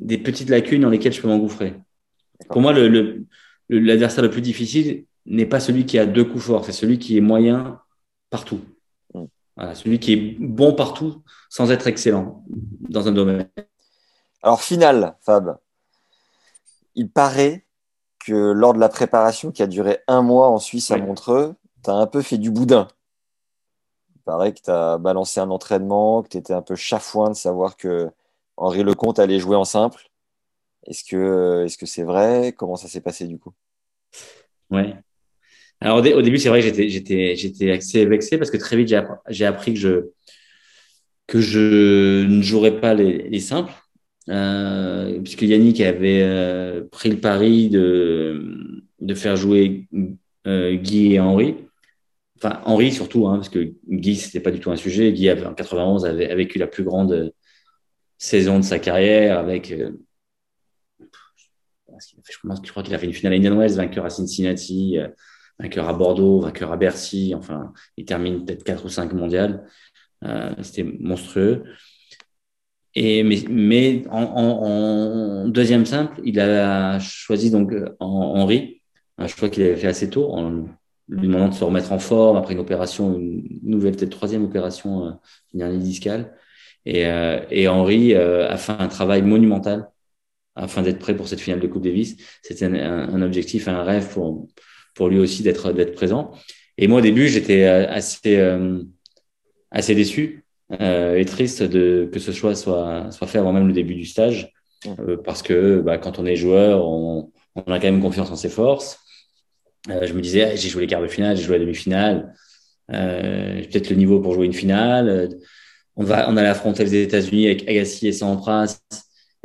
[0.01, 1.75] des petites lacunes dans lesquelles je peux m'engouffrer.
[2.49, 6.45] Pour moi, l'adversaire le, le, le plus difficile n'est pas celui qui a deux coups
[6.45, 7.81] forts, c'est celui qui est moyen
[8.31, 8.61] partout.
[9.15, 9.75] Mm.
[9.75, 12.45] celui qui est bon partout sans être excellent
[12.89, 13.49] dans un domaine.
[14.43, 15.59] Alors, final, Fab,
[16.95, 17.67] il paraît
[18.19, 21.91] que lors de la préparation qui a duré un mois en Suisse à Montreux, tu
[21.91, 22.89] as un peu fait du boudin.
[24.15, 27.35] Il paraît que tu as balancé un entraînement, que tu étais un peu chafouin de
[27.37, 28.11] savoir que
[28.57, 30.08] Henri Lecomte allait jouer en simple.
[30.87, 32.53] Est-ce que c'est -ce c'est vrai?
[32.57, 33.53] Comment ça s'est passé du coup?
[34.71, 34.95] Ouais.
[35.81, 38.93] Alors au, début, c'est vrai que j'étais, assez vexé parce que très vite,
[39.29, 40.11] j'ai, appris que je,
[41.27, 43.73] que je ne jouerais pas les, simples.
[44.31, 49.89] euh, puisque Yannick avait euh, pris le pari de, de faire jouer
[50.47, 51.57] euh, Guy et Henri.
[52.39, 55.13] Enfin, Henri surtout, hein, parce que Guy, c'était pas du tout un sujet.
[55.13, 57.33] Guy, en 91, avait, vécu la plus grande
[58.19, 59.73] saison de sa carrière avec.
[62.31, 64.99] Je crois qu'il a fait une finale à Indian Wells, vainqueur à Cincinnati,
[65.59, 67.35] vainqueur à Bordeaux, vainqueur à Bercy.
[67.37, 69.65] Enfin, il termine peut-être 4 ou 5 mondiales.
[70.63, 71.65] c'était monstrueux.
[72.95, 78.83] Et, mais, mais en, deuxième simple, il a choisi donc Henri,
[79.19, 80.67] un choix qu'il avait fait assez tôt, en
[81.09, 85.07] lui demandant de se remettre en forme après une opération, une nouvelle, peut-être troisième opération,
[85.07, 85.11] euh,
[85.55, 86.35] une hernie discale.
[86.85, 89.91] Et, euh, et Henri euh, a fait un travail monumental
[90.59, 92.17] afin d'être prêt pour cette finale de Coupe Davis.
[92.43, 94.47] C'était un, objectif, un rêve pour,
[94.95, 96.33] pour lui aussi d'être d'être présent.
[96.77, 98.39] Et moi, au début, j'étais assez,
[99.71, 100.45] assez déçu
[100.81, 104.05] euh, et triste de, que ce choix soit, soit fait avant même le début du
[104.05, 104.53] stage,
[104.87, 108.37] euh, parce que bah, quand on est joueur, on, on, a quand même confiance en
[108.37, 108.99] ses forces.
[109.89, 112.35] Euh, je me disais, ah, j'ai joué les quarts de finale, j'ai joué la demi-finale,
[112.93, 115.31] euh, j'ai peut-être le niveau pour jouer une finale.
[115.97, 118.79] On, va, on allait affronter les États-Unis avec Agassi et Sampras.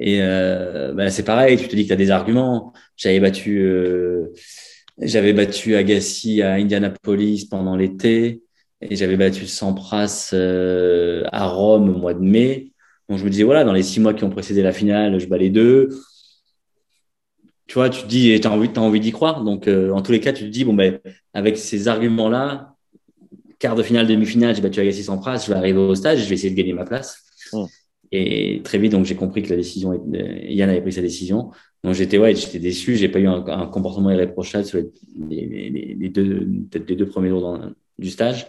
[0.06, 2.74] Et bah, c'est pareil, tu te dis que tu as des arguments.
[2.98, 3.66] J'avais battu,
[5.00, 8.44] j'avais battu Agassi à Indianapolis pendant l'été.
[8.89, 12.72] Et j'avais battu Sampras euh, à Rome au mois de mai.
[13.10, 15.28] Donc je me disais, voilà, dans les six mois qui ont précédé la finale, je
[15.28, 15.89] bats les deux.
[17.68, 19.44] Tu vois, tu te dis, tu as envie, envie d'y croire.
[19.44, 21.00] Donc, euh, en tous les cas, tu te dis, bon, ben,
[21.34, 22.76] avec ces arguments-là,
[23.58, 26.36] quart de finale, demi-finale, j'ai battu Agassi Sampras, je vais arriver au stage, je vais
[26.36, 27.24] essayer de gagner ma place.
[28.15, 31.49] Et très vite, donc j'ai compris que la décision, Yann avait pris sa décision.
[31.84, 32.95] Donc j'étais ouais, j'étais déçu.
[32.95, 34.80] J'ai pas eu un, comportement irréprochable sur
[35.17, 37.60] les, deux, premiers jours
[37.97, 38.45] du stage.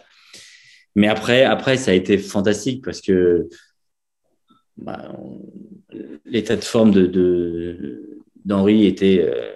[0.95, 3.49] Mais après, après, ça a été fantastique parce que
[4.77, 5.17] bah,
[6.27, 6.93] l'état de forme
[8.45, 9.55] d'Henri était euh,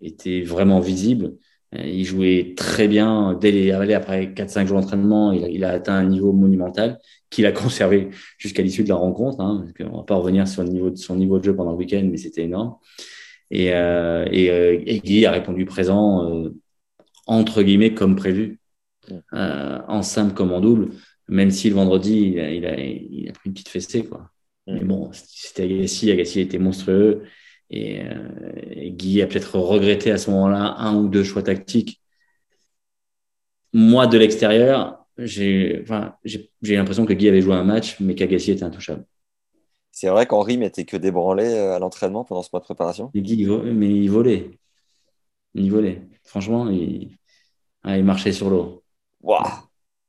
[0.00, 1.34] était vraiment visible.
[1.74, 5.32] Il jouait très bien dès les après 4-5 jours d'entraînement.
[5.32, 6.98] Il, il, a atteint un niveau monumental
[7.30, 9.40] qu'il a conservé jusqu'à l'issue de la rencontre.
[9.40, 11.72] Hein, parce on va pas revenir sur le niveau de son niveau de jeu pendant
[11.72, 12.76] le week-end, mais c'était énorme.
[13.50, 16.50] Et, euh, et, euh, et, Guy a répondu présent euh,
[17.26, 18.58] entre guillemets comme prévu
[19.34, 20.90] euh, en simple comme en double,
[21.28, 24.04] même si le vendredi, il a, il a, il a pris une petite fessée.
[24.04, 24.30] Quoi.
[24.66, 24.74] Mm.
[24.74, 27.22] Mais bon, c'était Agassi, Agassi était monstrueux.
[27.72, 32.00] Et, euh, Guy a peut-être regretté à ce moment-là un ou deux choix tactiques.
[33.72, 36.14] Moi, de l'extérieur, j'ai enfin,
[36.62, 39.06] l'impression que Guy avait joué un match, mais qu'Agassi était intouchable.
[39.90, 43.10] C'est vrai qu'Henri mettait que des branlés euh, à l'entraînement pendant ce mois de préparation
[43.14, 44.50] Guy, mais il volait.
[45.54, 46.02] Il volait.
[46.24, 47.16] Franchement, il,
[47.84, 48.82] ah, il marchait sur l'eau.
[49.22, 49.44] Waouh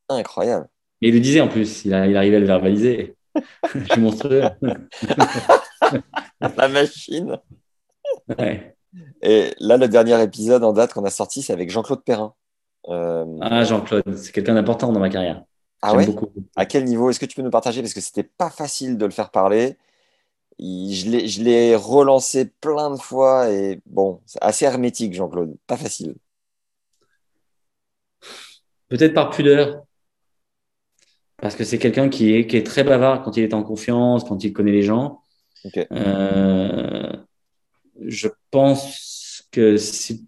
[0.10, 0.68] Incroyable.
[1.02, 3.16] Mais il le disait en plus, il, arrivait à le verbaliser.
[3.76, 4.44] Je suis monstrueux.
[6.58, 7.38] La machine.
[9.22, 12.34] Et là, le dernier épisode en date qu'on a sorti, c'est avec Jean-Claude Perrin.
[12.90, 15.44] Euh, ah, Jean-Claude, c'est quelqu'un d'important dans ma carrière.
[15.82, 16.06] Ah ouais?
[16.06, 16.30] beaucoup.
[16.56, 17.10] À quel niveau?
[17.10, 17.82] Est-ce que tu peux nous partager?
[17.82, 19.78] Parce que c'était pas facile de le faire parler.
[20.60, 25.56] Je l'ai relancé plein de fois et bon, c'est assez hermétique, Jean-Claude.
[25.66, 26.16] Pas facile.
[28.90, 29.84] Peut-être par pudeur.
[31.38, 34.24] Parce que c'est quelqu'un qui est, qui est très bavard quand il est en confiance,
[34.24, 35.23] quand il connaît les gens.
[35.92, 37.12] Euh,
[38.02, 40.20] je pense que c'est.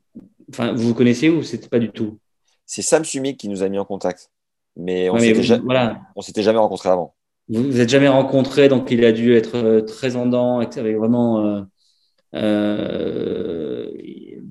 [0.50, 2.20] Enfin, vous vous connaissez ou c'était pas du tout?
[2.66, 4.30] C'est Sam Sumik qui nous a mis en contact.
[4.78, 5.58] Mais on s'était ja...
[5.58, 6.02] voilà.
[6.38, 7.16] jamais rencontré avant.
[7.48, 10.98] Vous vous êtes jamais rencontré, donc il a dû être euh, très en dents, avec
[10.98, 11.62] vraiment euh,
[12.36, 13.92] euh,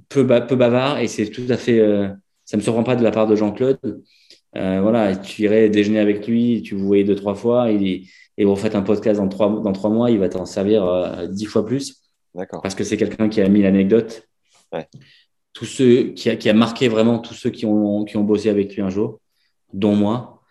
[0.09, 0.99] peu, peu bavard.
[1.01, 1.81] Et c'est tout à fait
[2.44, 3.79] ça me surprend pas de la part de Jean-Claude.
[4.57, 8.05] Euh, voilà, tu irais déjeuner avec lui, tu vous voyez deux, trois fois, et,
[8.37, 11.27] et vous faites un podcast dans trois, dans trois mois, il va t'en servir euh,
[11.27, 12.03] dix fois plus.
[12.35, 12.62] D'accord.
[12.62, 14.29] Parce que c'est quelqu'un qui a mis l'anecdote.
[14.73, 14.88] Ouais.
[15.53, 18.49] Tous ceux, qui a, qui a marqué vraiment tous ceux qui ont, qui ont bossé
[18.49, 19.20] avec lui un jour,
[19.73, 20.42] dont moi,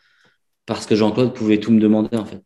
[0.66, 2.42] parce que Jean-Claude pouvait tout me demander, en fait.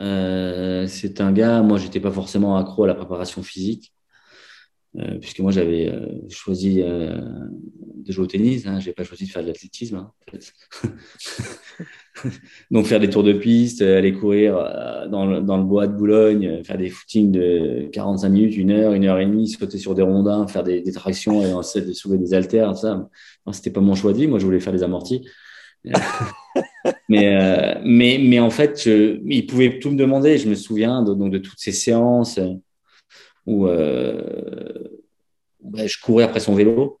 [0.00, 3.92] Euh, c'est un gars, moi, j'étais pas forcément accro à la préparation physique.
[4.96, 9.24] Euh, puisque moi j'avais euh, choisi de jouer au tennis, hein, je n'ai pas choisi
[9.24, 9.96] de faire de l'athlétisme.
[9.96, 10.12] Hein,
[12.70, 14.54] Donc faire des tours de piste, aller courir
[15.10, 18.92] dans le, dans, le, bois de Boulogne, faire des footings de 45 minutes, une heure,
[18.92, 22.18] une heure et demie, sauter sur des rondins, faire des, des tractions et ensuite soulever
[22.18, 23.08] des haltères, ça.
[23.52, 25.26] C'était pas mon choix de vie, moi je voulais faire des amortis.
[27.08, 30.38] mais, mais, mais en fait, je, il pouvait tout me demander.
[30.38, 32.38] Je me souviens de, donc, de toutes ces séances
[33.46, 34.88] où euh,
[35.62, 37.00] bah, je courais après son vélo.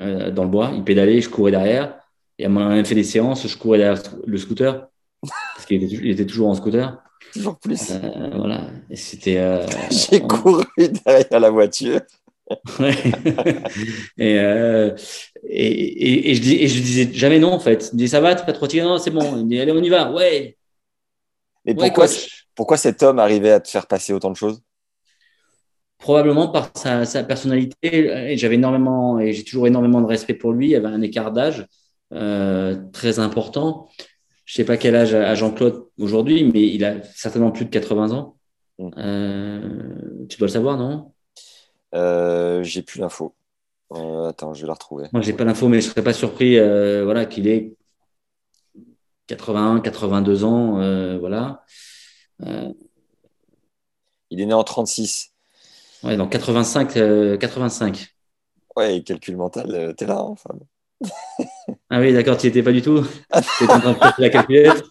[0.00, 0.72] Euh, dans le bois.
[0.74, 1.98] Il pédalait, je courais derrière.
[2.38, 4.88] Et à un moment, on a fait des séances, je courais derrière le scooter.
[5.54, 6.98] Parce qu'il était, toujours en scooter.
[7.32, 7.90] Toujours plus.
[7.92, 8.66] Euh, voilà.
[8.94, 9.38] C'était.
[9.38, 10.64] euh, J'ai on- couru
[11.06, 12.00] derrière la voiture.
[12.78, 12.94] Ouais.
[14.18, 14.34] et,
[15.44, 17.88] et, et, et je dis, et je disais jamais non, en fait.
[17.92, 19.36] Il me dit, ça va, t'es pas trop fatigué Non, c'est bon.
[19.38, 20.12] Il me dit, allez, on y va.
[20.12, 20.56] Ouais.
[21.64, 22.46] Mais Ouais, pourquoi, coach.
[22.54, 24.60] pourquoi cet homme arrivait à te faire passer autant de choses?
[25.98, 28.32] Probablement par sa, sa personnalité.
[28.32, 30.70] Et j'avais énormément, et j'ai toujours énormément de respect pour lui.
[30.70, 31.66] Il avait un écart d'âge
[32.12, 33.88] euh, très important.
[34.44, 38.12] Je sais pas quel âge a Jean-Claude aujourd'hui, mais il a certainement plus de 80
[38.12, 38.36] ans.
[38.78, 38.90] Mm.
[38.98, 41.12] Euh, tu dois le savoir, non?
[41.94, 43.34] Euh, J'ai plus l'info.
[43.92, 45.06] Euh, attends, je vais la retrouver.
[45.12, 47.74] Moi, j'ai pas l'info, mais je serais pas surpris, voilà, qu'il ait
[49.26, 51.64] 81, 82 ans, voilà.
[54.30, 55.33] Il est né en 36.
[56.04, 58.08] Ouais, donc 85, euh, 85.
[58.76, 60.60] Ouais, et calcul mental, euh, t'es là, Fab.
[61.90, 63.02] Ah oui, d'accord, tu n'y étais pas du tout.
[63.58, 64.84] Tu étais en train de la calculette.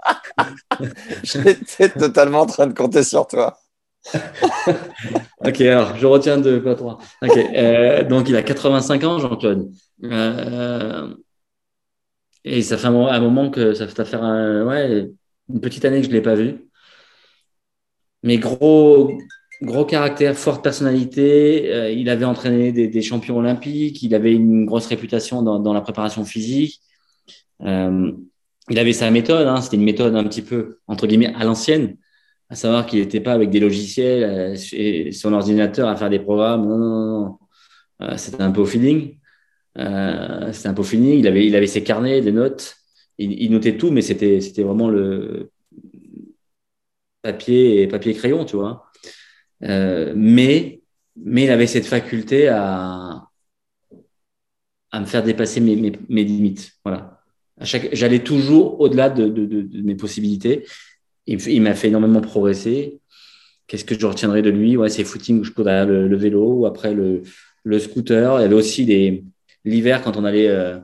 [1.23, 3.57] J'étais totalement en train de compter sur toi.
[5.45, 6.97] Ok, alors je retiens deux, pas trois.
[7.21, 9.71] Ok, euh, donc il a 85 ans, Jean-Claude.
[10.03, 11.13] Euh,
[12.43, 15.09] et ça fait un, moment- un moment que ça fait faire un- ouais,
[15.49, 16.67] une petite année que je ne l'ai pas vu.
[18.23, 19.17] Mais gros,
[19.65, 21.71] gros caractère, forte personnalité.
[21.71, 24.01] Euh, il avait entraîné des, champions olympiques.
[24.03, 26.81] Il avait une grosse réputation dans, la préparation physique.
[27.61, 28.11] Euh,
[28.69, 29.47] il avait sa méthode.
[29.47, 31.97] Hein, C'était une méthode un petit peu entre guillemets à l'ancienne
[32.49, 36.19] à savoir qu'il n'était pas avec des logiciels euh, et son ordinateur à faire des
[36.19, 36.67] programmes.
[36.67, 37.39] Non, non, non.
[38.01, 39.17] Euh, c'était un peu au feeling.
[39.75, 41.19] C'était un peu au feeling.
[41.19, 42.75] Il avait, il avait ses carnets, des notes.
[43.17, 45.51] Il, notait tout, mais c'était, c'était vraiment le
[47.21, 48.85] papier et papier crayon, tu vois.
[49.63, 50.81] Euh, mais,
[51.15, 53.27] mais il avait cette faculté à,
[54.91, 55.75] à me faire dépasser mes,
[56.09, 56.73] mes, limites.
[56.83, 57.21] Voilà.
[57.59, 60.65] J'allais toujours au-delà de, mes possibilités
[61.27, 62.99] il, m'a fait énormément progresser.
[63.67, 64.75] Qu'est-ce que je retiendrai de lui?
[64.75, 67.23] Ouais, C'est footing où je cours derrière le, vélo, ou après le,
[67.63, 68.39] le scooter.
[68.39, 69.23] Il y avait aussi
[69.63, 70.79] l'hiver quand on allait euh,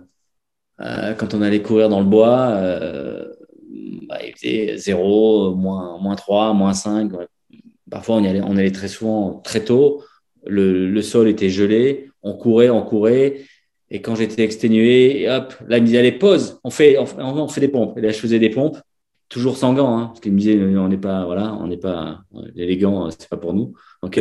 [0.79, 2.55] euh, quand on allait courir dans le bois,
[4.07, 7.11] bah, il faisait 0, moins, moins 3, moins 5.
[7.13, 7.27] ouais.
[7.91, 10.03] Parfois, on y allait, on allait très souvent très tôt.
[10.45, 12.09] Le, le sol était gelé.
[12.23, 13.41] On courait, on courait.
[13.91, 17.05] Et quand j'étais exténué, et hop, là, il me disait, allez, pause, on fait, on,
[17.05, 17.97] fait- on fait des pompes.
[17.97, 18.77] Et là, je faisais des pompes
[19.29, 22.21] toujours sans gants, hein, parce qu'il me disait on n'est pas voilà, on n'est pas
[22.55, 23.73] les gants, c'est pas pour nous.
[24.01, 24.19] Ok.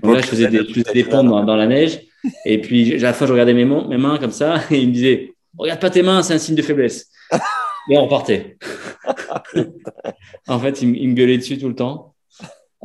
[0.00, 2.00] Donc là, je faisais des, je faisais des pompes dans, dans la neige,
[2.44, 4.88] et puis à la fin, je regardais mes, mains- mes mains comme ça, et il
[4.88, 7.10] me disait regarde pas tes mains, c'est un signe de faiblesse.
[7.90, 8.56] Et on repartait.
[10.48, 12.13] en fait, il me gueulait dessus tout le temps.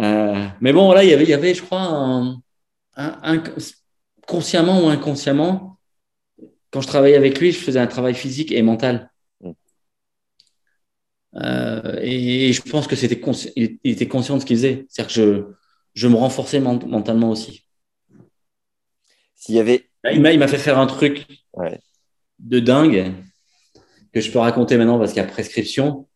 [0.02, 2.42] Euh, mais bon, là, il y avait, il y avait, je crois, un,
[2.96, 3.44] un- un-
[4.28, 5.80] consciemment ou inconsciemment,
[6.72, 9.12] quand je travaillais avec lui, je faisais un travail physique et mental.
[11.36, 13.22] Euh, et, et je pense que c'était
[13.56, 14.86] il, était conscient de ce qu'il faisait.
[14.90, 17.66] C'est-à-dire que je, je me renforçais ment- mentalement aussi.
[19.36, 19.90] S'il y avait.
[20.12, 21.80] Il m'a, il m'a fait faire un truc Ouais.
[22.40, 23.14] de dingue
[24.14, 26.09] que je peux raconter maintenant parce qu'il y a prescription.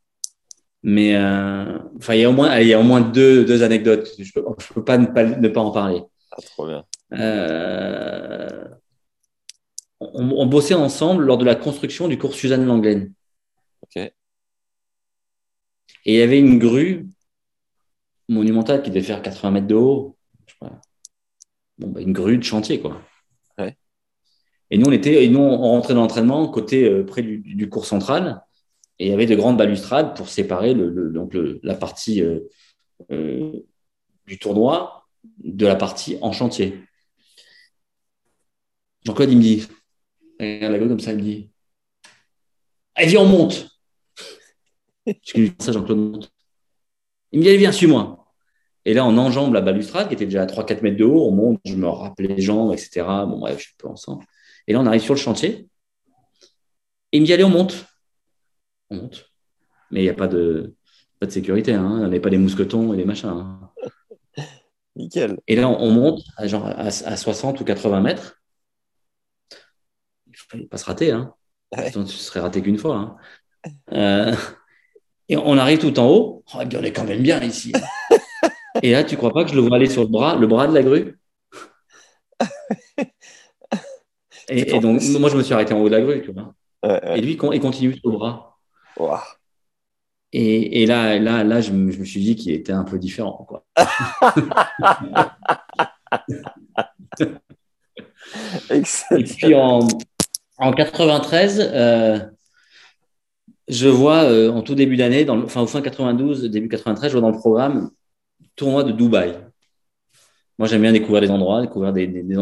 [0.83, 3.45] Mais euh, enfin, il y a au moins, allez, il y a au moins deux,
[3.45, 4.09] deux anecdotes.
[4.19, 6.01] Je peux, je peux pas ne, pas ne pas en parler.
[6.31, 6.85] Ah, trop bien.
[7.13, 8.65] Euh,
[10.01, 13.13] on, on bossait ensemble lors de la construction du cours Suzanne Langlaine.
[13.83, 13.95] Ok.
[13.97, 14.13] Et
[16.05, 17.07] il y avait une grue
[18.27, 20.17] monumentale qui devait faire 80 mètres de haut.
[20.45, 20.81] Je sais pas.
[21.77, 23.01] Bon, bah, une grue de chantier, quoi.
[23.57, 23.77] Ouais.
[24.69, 27.69] Et nous, on était, et nous, on rentrait dans l'entraînement côté euh, près du, du
[27.69, 28.43] cours central.
[28.99, 32.39] Et il y avait de grandes balustrades pour séparer donc la partie euh,
[33.11, 33.51] euh,
[34.27, 35.07] du tournoi
[35.43, 36.79] de la partie en chantier.
[39.03, 39.67] Jean-Claude, il me dit,
[40.39, 41.51] regarde la grue comme ça, il me dit,
[42.95, 43.67] allez, viens, on monte.
[45.05, 46.31] Je lui ça, Jean-Claude monte.
[47.31, 48.23] Il me dit, allez, viens, suis-moi.
[48.85, 51.27] Et là, on enjambe la balustrade qui était déjà à 3-4 mètres de haut.
[51.27, 53.05] On monte, je me rappelle les jambes, etc.
[53.27, 54.25] Bon, bref, je suis peu ensemble.
[54.67, 55.67] Et là, on arrive sur le chantier.
[57.11, 57.85] Et il me dit, allez, on monte.
[58.93, 59.31] On monte.
[59.91, 60.75] Mais il n'y a pas de,
[61.19, 61.73] pas de sécurité.
[61.73, 61.89] Hein.
[61.91, 63.29] On n'avait pas des mousquetons et des machins.
[63.29, 63.71] hein.
[64.95, 65.39] Nickel.
[65.47, 68.39] Et là, on monte à, genre, à, 60 ou 80 mètres.
[70.27, 71.11] Il ne fallait pas se rater.
[71.11, 71.33] Hein.
[71.75, 71.91] Ouais.
[71.91, 72.95] Sinon, tu serais raté qu'une fois.
[72.95, 73.17] Hein.
[73.93, 74.35] Euh,
[75.29, 76.43] et on arrive tout en haut.
[76.53, 77.71] Oh, on est quand même bien ici.
[78.83, 80.67] et là, tu crois pas que je le vois aller sur le bras, le bras
[80.67, 81.17] de la grue?
[84.49, 86.21] Et, donc, moi, je me suis arrêté en haut de la grue.
[86.21, 86.53] Tu vois.
[87.15, 88.52] Et lui, il continue sur le bras.
[90.35, 93.45] Et, là, là, là, je me, je me suis dit qu'il était un peu différent.
[93.47, 93.63] Quoi.
[98.71, 98.81] et
[99.23, 99.87] puis en,
[100.57, 102.19] en 93, euh,
[103.67, 107.21] je vois euh, en tout début d'année, enfin au fin 92, début 93, je vois
[107.21, 107.91] dans le programme
[108.55, 109.37] tournoi de Dubaï.
[110.57, 112.37] Moi, j'aime bien découvrir des endroits, découvrir des, des,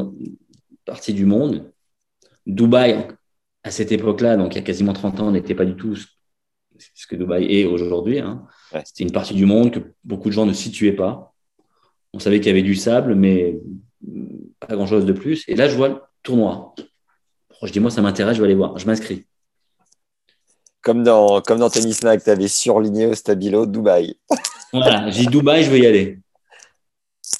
[0.85, 1.71] parties du monde.
[2.45, 3.07] Dubaï,
[3.63, 5.95] à cette époque-là, donc il y a quasiment 30 ans, n'était pas du tout
[6.93, 8.19] ce que Dubaï est aujourd'hui.
[8.19, 8.43] Hein.
[8.85, 11.33] C'était une partie du monde que beaucoup de gens ne situaient pas.
[12.13, 13.59] On savait qu'il y avait du sable, mais
[14.59, 15.43] pas grand-chose de plus.
[15.47, 16.75] Et là, je vois le tournoi.
[17.63, 18.77] Je dis, moi, ça m'intéresse, je vais aller voir.
[18.77, 19.25] Je m'inscris.
[20.81, 24.15] Comme dans, comme dans Tennis Mag, tu avais surligné au stabilo Dubaï.
[24.73, 26.19] voilà, j'ai dit Dubaï, je veux y aller.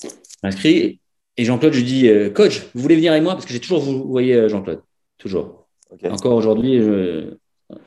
[0.04, 0.08] Je
[0.44, 1.00] m'inscris.
[1.38, 3.34] Et Jean-Claude, je dis, euh, coach, vous voulez venir avec moi?
[3.34, 4.82] Parce que j'ai toujours vous voyez euh, Jean-Claude.
[5.18, 5.68] Toujours.
[6.04, 7.34] Encore aujourd'hui, je,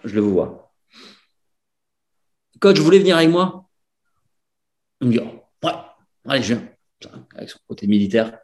[0.05, 0.64] je le vois.
[2.61, 3.69] Coach, vous voulez venir avec moi
[5.01, 5.73] Il me dit, ouais,
[6.27, 6.69] allez, je viens.
[7.35, 8.39] Avec son côté militaire.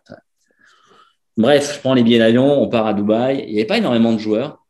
[1.37, 3.45] Bref, je prends les billets d'avion, on part à Dubaï.
[3.47, 4.65] Il n'y avait pas énormément de joueurs.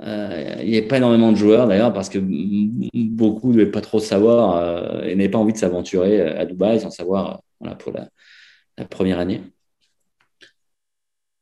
[0.00, 3.80] Euh, il n'y avait pas énormément de joueurs d'ailleurs parce que beaucoup ne devaient pas
[3.80, 7.92] trop savoir euh, et n'avaient pas envie de s'aventurer à Dubaï sans savoir voilà, pour
[7.92, 9.42] la première année.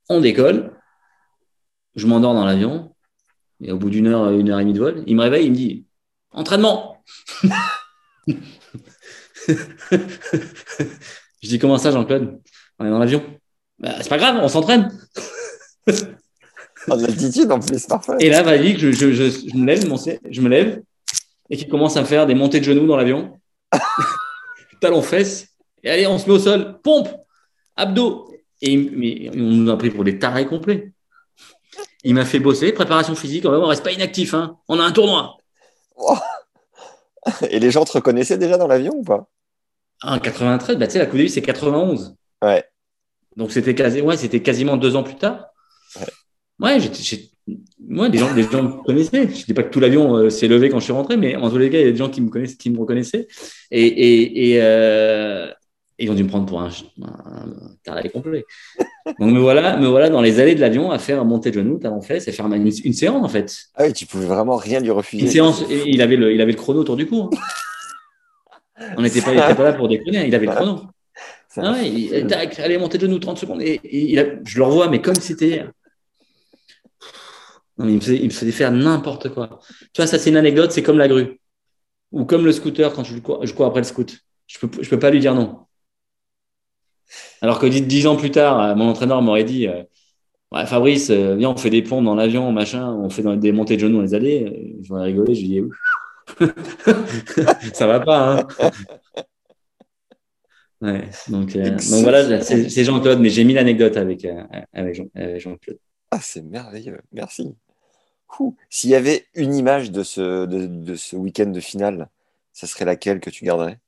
[0.09, 0.73] On décolle.
[1.95, 2.95] Je m'endors dans l'avion.
[3.61, 5.51] Et au bout d'une heure, une heure et demie de vol, il me réveille, il
[5.51, 5.87] me dit
[6.33, 6.92] Entraînement
[11.43, 12.41] Je dis Comment ça, Jean-Claude?
[12.79, 13.25] On est dans l'avion
[13.79, 14.91] bah, C'est pas grave, on s'entraîne.
[16.89, 18.13] en altitude en plus, parfait.
[18.21, 20.83] Et là, va que je, je, je, me lève, mon, je me lève
[21.51, 23.39] et qu'il commence à me faire des montées de genoux dans l'avion.
[24.81, 25.49] Talon fesses.
[25.85, 26.79] Et allez, on se met au sol.
[26.83, 27.09] Pompe
[27.77, 30.93] Abdos Et mais on nous a pris pour des tarés complets.
[32.05, 34.57] Il m'a fait bosser, préparation physique, on reste pas inactif, hein.
[34.67, 35.37] on a un tournoi.
[37.51, 39.29] Et les gens te reconnaissaient déjà dans l'avion ou pas?
[40.03, 42.17] En 93, bah, tu sais, la Coupe Davis, c'est 91.
[42.43, 42.65] Ouais.
[43.37, 44.01] Donc c'était quasi...
[44.01, 45.47] ouais, quasiment deux ans plus tard.
[46.59, 47.31] Ouais, j'étais,
[47.81, 49.29] moi, des gens, des gens me connaissaient.
[49.29, 51.51] Je dis pas que tout l'avion euh, s'est levé quand je suis rentré, mais en
[51.51, 53.27] tous les cas, il y a des gens qui me connaissent, qui me reconnaissaient.
[53.71, 55.51] Et, et, et, euh,
[55.99, 56.71] ils ont dû me prendre pour un,
[57.87, 58.45] un, complet.
[59.19, 61.79] Donc me voilà, me voilà dans les allées de l'avion à faire monter de genoux,
[61.79, 63.55] talons fesses, et faire une, une, séance en fait.
[63.75, 65.25] Ah oui, tu pouvais vraiment rien lui refuser.
[65.25, 67.29] Une séance, il avait le, il avait le chrono autour du cou.
[67.33, 67.39] Hein.
[68.97, 70.83] On n'était pas, pas, là pour déconner, hein, il avait le chrono.
[71.57, 73.63] Ah ouais, il, allez monter de genoux 30 secondes.
[73.63, 75.67] Et, il je le revois, mais comme c'était
[77.79, 79.61] il, me faisait, il me faisait faire n'importe quoi.
[79.93, 81.41] Tu vois, ça c'est une anecdote, c'est comme la grue.
[82.13, 84.19] Ou comme le scooter quand je cours, je cours après le scout.
[84.47, 85.67] Je peux, je peux pas lui dire non.
[87.41, 89.83] Alors que dix ans plus tard, euh, mon entraîneur m'aurait dit euh,
[90.53, 93.77] ouais, Fabrice, euh, viens, on fait des pompes dans l'avion, machin, on fait des montées
[93.77, 94.77] de genoux dans les allées.
[94.83, 95.63] J'aurais rigolé, je lui
[97.75, 98.47] ça va pas.
[98.63, 98.71] Hein
[100.81, 104.27] ouais, donc, donc, voilà, c'est Jean-Claude, mais j'ai mis l'anecdote avec,
[104.73, 104.95] avec
[105.41, 105.79] Jean-Claude.
[106.13, 107.55] ah, c'est merveilleux, merci.
[108.71, 112.09] S'il y avait une image de ce, de, de ce week-end de finale,
[112.53, 113.79] ça serait laquelle que tu garderais?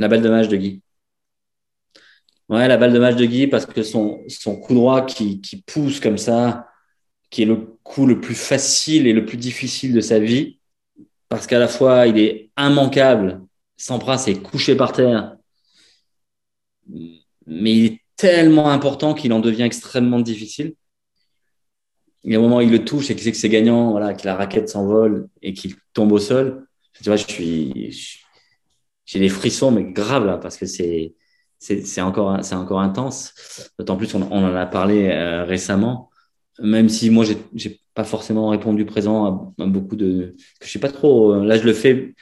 [0.00, 0.82] La balle de match de Guy.
[2.48, 5.60] Ouais, la balle de match de Guy, parce que son, son coup droit qui, qui
[5.60, 6.68] pousse comme ça,
[7.28, 10.58] qui est le coup le plus facile et le plus difficile de sa vie,
[11.28, 13.42] parce qu'à la fois, il est immanquable.
[13.76, 15.36] Sampras est couché par terre,
[17.46, 20.74] mais il est tellement important qu'il en devient extrêmement difficile.
[22.24, 23.90] Il y a un moment où il le touche et qu'il sait que c'est gagnant,
[23.90, 26.66] voilà, que la raquette s'envole et qu'il tombe au sol.
[26.94, 28.19] Tu vois, je suis,
[29.10, 31.14] j'ai des frissons, mais grave là, parce que c'est
[31.58, 33.34] c'est encore c'est encore intense.
[33.78, 36.10] D'autant plus on, on, en a parlé euh, récemment.
[36.60, 41.34] Même si moi j'ai pas forcément répondu présent à, beaucoup de je suis pas trop.
[41.34, 42.14] Euh, là je le fais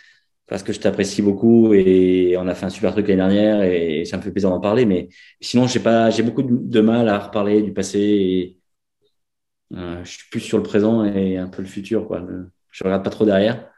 [0.47, 4.05] parce que je t'apprécie beaucoup et on a fait un super truc l'année dernière et
[4.07, 4.86] ça me fait plaisir d'en parler.
[4.86, 5.09] Mais
[5.41, 7.99] sinon j'ai pas j'ai beaucoup de mal à reparler du passé.
[8.01, 8.59] Et,
[9.76, 12.22] euh, je suis plus sur le présent et un peu le futur quoi.
[12.70, 13.70] Je regarde pas trop derrière.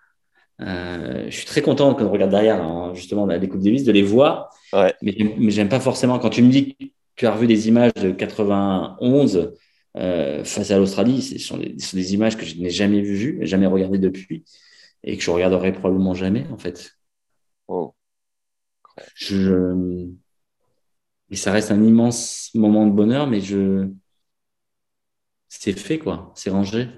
[0.61, 3.93] Euh, je suis très content quand on regarde derrière, hein, justement, la Coupe Davis, de
[3.93, 4.51] les voir.
[4.73, 4.95] Ouais.
[5.03, 6.19] Mais, mais j'aime pas forcément.
[6.19, 6.85] Quand tu me dis que
[7.17, 9.53] tu as revu des images de 91
[9.97, 13.99] euh, face à l'Australie, ce sont, des, images que je n'ai jamais vues, jamais regardées
[13.99, 14.45] depuis,
[15.03, 16.93] et que je regarderai probablement jamais, en fait.
[17.69, 17.95] Oh.
[19.15, 20.09] je,
[21.31, 23.89] et ça reste un immense moment de bonheur, mais je,
[25.49, 26.89] c'est fait quoi, c'est rangé,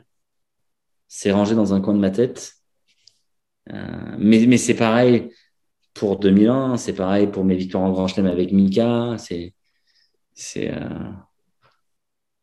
[1.09, 2.62] c'est rangé dans un coin de ma tête.
[3.71, 5.31] Euh, mais, mais c'est pareil
[5.95, 9.17] pour 2001, c'est pareil pour mes victoires en Grand Chelem avec Mika.
[9.19, 9.55] C'est,
[10.35, 11.11] c'est, euh,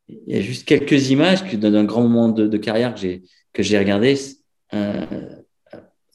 [0.08, 3.78] il y a juste quelques images d'un grand moment de, carrière que j'ai que j'ai
[3.78, 4.16] regardé.
[4.74, 5.06] Euh,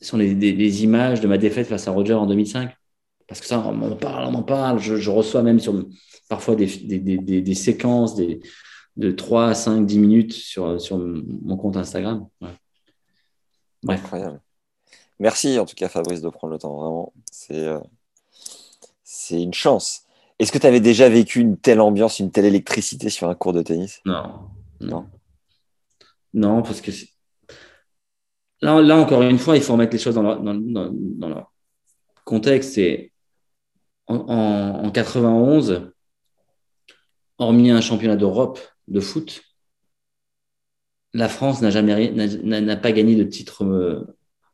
[0.01, 2.71] sont les, des, images de ma défaite face à Roger en 2005.
[3.27, 4.79] Parce que ça, on m'en parle, on en parle.
[4.79, 5.83] Je, reçois même sur
[6.29, 8.39] parfois des, des, des séquences des,
[8.97, 12.27] de 3, 5, 10 minutes sur, sur mon compte Instagram.
[13.87, 14.41] Incroyable.
[15.19, 16.75] Merci en tout cas, Fabrice, de prendre le temps.
[16.75, 17.79] Vraiment, c'est euh,
[19.03, 20.03] c'est une chance.
[20.39, 23.53] Est-ce que tu avais déjà vécu une telle ambiance, une telle électricité sur un cours
[23.53, 24.01] de tennis?
[24.05, 24.49] Non.
[24.81, 25.07] Non.
[26.33, 26.91] Non, parce que
[28.61, 31.53] là, là, encore une fois, il faut remettre les choses dans leur, dans, dans, leur
[32.25, 32.79] contexte.
[34.07, 35.91] En, en, en 91,
[37.37, 39.41] hormis un championnat d'Europe de foot,
[41.13, 44.05] la France n'a jamais n'a pas gagné de titre, euh,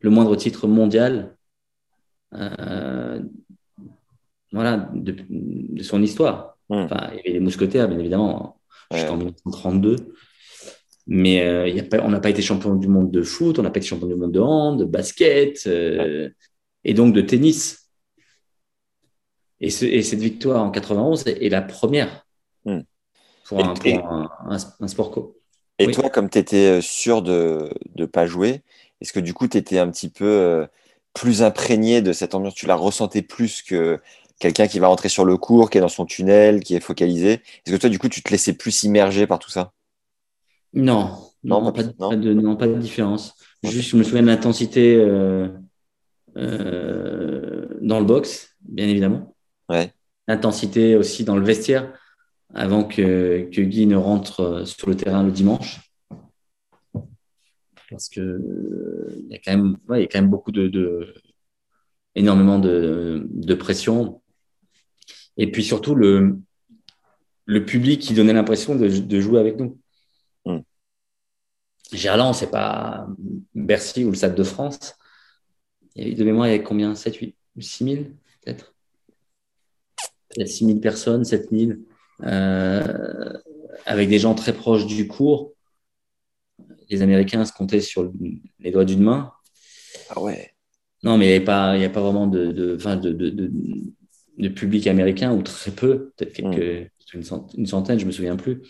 [0.01, 1.35] le moindre titre mondial,
[2.33, 3.21] euh,
[4.51, 5.15] voilà, de,
[5.81, 6.57] son histoire.
[6.69, 6.83] Hmm.
[6.83, 8.59] Enfin, il y avait les mousquetaires, bien évidemment,
[8.91, 10.13] jusqu'en 1932.
[11.07, 13.63] Mais euh, y a pas, on n'a pas été champion du monde de foot, on
[13.63, 17.89] n'a pas été champion du monde de hand, de basket, et donc de tennis.
[19.59, 22.25] Et, et, cette victoire en 91 est, la première.
[22.65, 22.81] Hmm
[23.51, 25.37] pour, un, sport co.
[25.79, 28.61] Et toi, comme tu étais euh, sûr de ne pas jouer,
[29.01, 30.65] est-ce que du coup, tu étais un petit peu euh,
[31.13, 32.55] plus imprégné de cette ambiance?
[32.55, 33.99] Tu la ressentais plus que
[34.39, 37.33] quelqu'un qui va rentrer sur le cours, qui est dans son tunnel, qui est focalisé?
[37.65, 39.73] Est-ce que toi, du coup, tu te laissais plus immerger par tout ça?
[40.73, 43.35] Non, non, pas, de, non, pas de différence.
[43.63, 44.95] Juste, je me souviens de l'intensité
[46.37, 49.35] euh, dans le box, bien évidemment.
[49.69, 49.93] Ouais.
[50.27, 51.91] L'intensité aussi dans le vestiaire
[52.53, 55.90] avant que, que, Guy ne rentre euh, sur le terrain le dimanche.
[57.91, 60.69] Parce que euh, il y a quand même, il y a quand même beaucoup de,
[60.69, 61.13] de
[62.15, 64.21] énormément de, de, pression.
[65.35, 66.39] Et puis surtout le,
[67.45, 69.77] le public qui donnait l'impression de, de, jouer avec nous.
[70.45, 70.59] Mm.
[71.91, 73.07] Gerland, c'est pas
[73.53, 74.95] Bercy ou le Stade de France.
[75.97, 76.95] Et de mémoire, il y avait combien?
[76.95, 78.03] 7, 8, 6 000
[78.41, 78.73] peut-être?
[80.29, 81.71] Peut-être 6 000 personnes, 7 000.
[82.23, 83.33] Euh,
[83.85, 85.50] avec des gens très proches du cours.
[86.91, 88.11] Les Américains se comptaient sur
[88.59, 89.31] les doigts d'une main.
[90.09, 90.53] Ah ouais.
[91.03, 93.51] Non, mais il n'y a, pas, a pas vraiment de, de, de,
[94.37, 97.17] de, public américain, ou très peu, peut-être quelques, hmm.
[97.57, 98.61] une, centaine, je ne me souviens plus.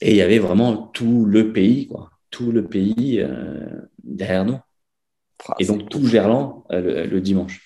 [0.00, 2.10] Et il y avait vraiment tout le pays, quoi.
[2.30, 3.68] Tout le pays euh,
[4.02, 4.58] derrière nous.
[5.48, 7.60] Ah, et donc tout Gerland euh, le, dimanche.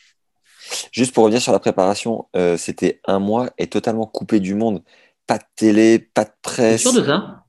[0.90, 4.82] Juste pour revenir sur la préparation, euh, c'était un mois et totalement coupé du monde.
[5.26, 6.82] Pas de télé, pas de presse.
[6.82, 7.44] sûr de ça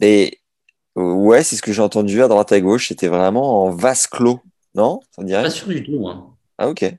[0.00, 0.38] Et
[0.96, 2.88] ouais, c'est ce que j'ai entendu à droite à gauche.
[2.88, 4.40] C'était vraiment en vase clos,
[4.74, 5.00] non?
[5.14, 5.98] Ça dirait Pas sûr du tout.
[5.98, 6.34] Moi.
[6.58, 6.82] Ah ok.
[6.82, 6.98] Il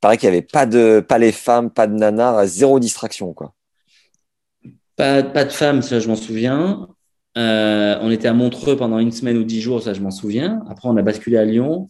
[0.00, 3.54] paraît qu'il n'y avait pas de, pas les femmes, pas de nanas, zéro distraction quoi.
[4.96, 6.88] Pas, pas de femmes, ça je m'en souviens.
[7.36, 10.62] Euh, on était à Montreux pendant une semaine ou dix jours, ça je m'en souviens.
[10.68, 11.88] Après, on a basculé à Lyon,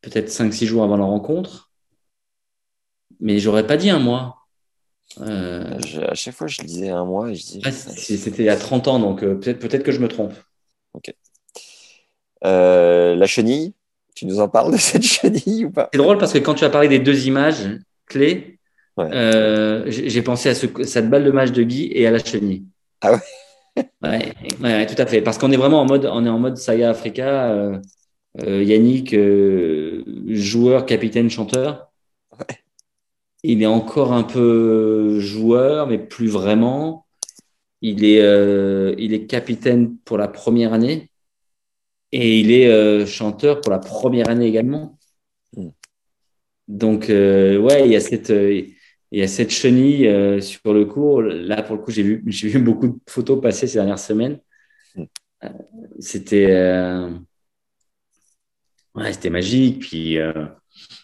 [0.00, 1.70] peut-être cinq, six jours avant la rencontre
[3.20, 4.39] mais j'aurais pas dit un mois.
[5.18, 7.62] Euh, à chaque fois, je disais un mois je dis.
[7.70, 10.34] C'était il y a 30 ans, donc euh, peut-être peut que je me trompe.
[10.94, 11.12] Ok.
[12.44, 13.74] Euh, la chenille,
[14.14, 15.88] tu nous en parles de cette chenille ou pas?
[15.92, 17.68] C'est drôle parce que quand tu as parlé des deux images
[18.06, 18.58] clés,
[18.98, 22.64] j'ai pensé à cette balle de match de Guy et à la chenille.
[23.00, 23.12] Ah
[24.02, 24.32] ouais?
[24.60, 25.22] Ouais, tout à fait.
[25.22, 27.72] Parce qu'on est vraiment en mode, on est en mode saga Africa.
[28.38, 29.16] Yannick,
[30.28, 31.89] joueur, capitaine, chanteur.
[33.42, 37.06] Il est encore un peu joueur, mais plus vraiment.
[37.82, 41.10] Il est, euh, il est capitaine pour la première année
[42.12, 44.98] et il est euh, chanteur pour la première année également.
[45.56, 45.70] Hmm.
[46.68, 48.76] Donc, euh, ouais, il y a cette, il
[49.12, 51.22] y a cette chenille sur le cours.
[51.22, 54.40] Là, pour le coup, j'ai vu, j'ai vu beaucoup de photos passer ces dernières semaines.
[54.96, 55.04] Hmm.
[56.00, 56.54] C'était,
[58.94, 59.80] ouais, c'était magique.
[59.80, 60.18] Puis,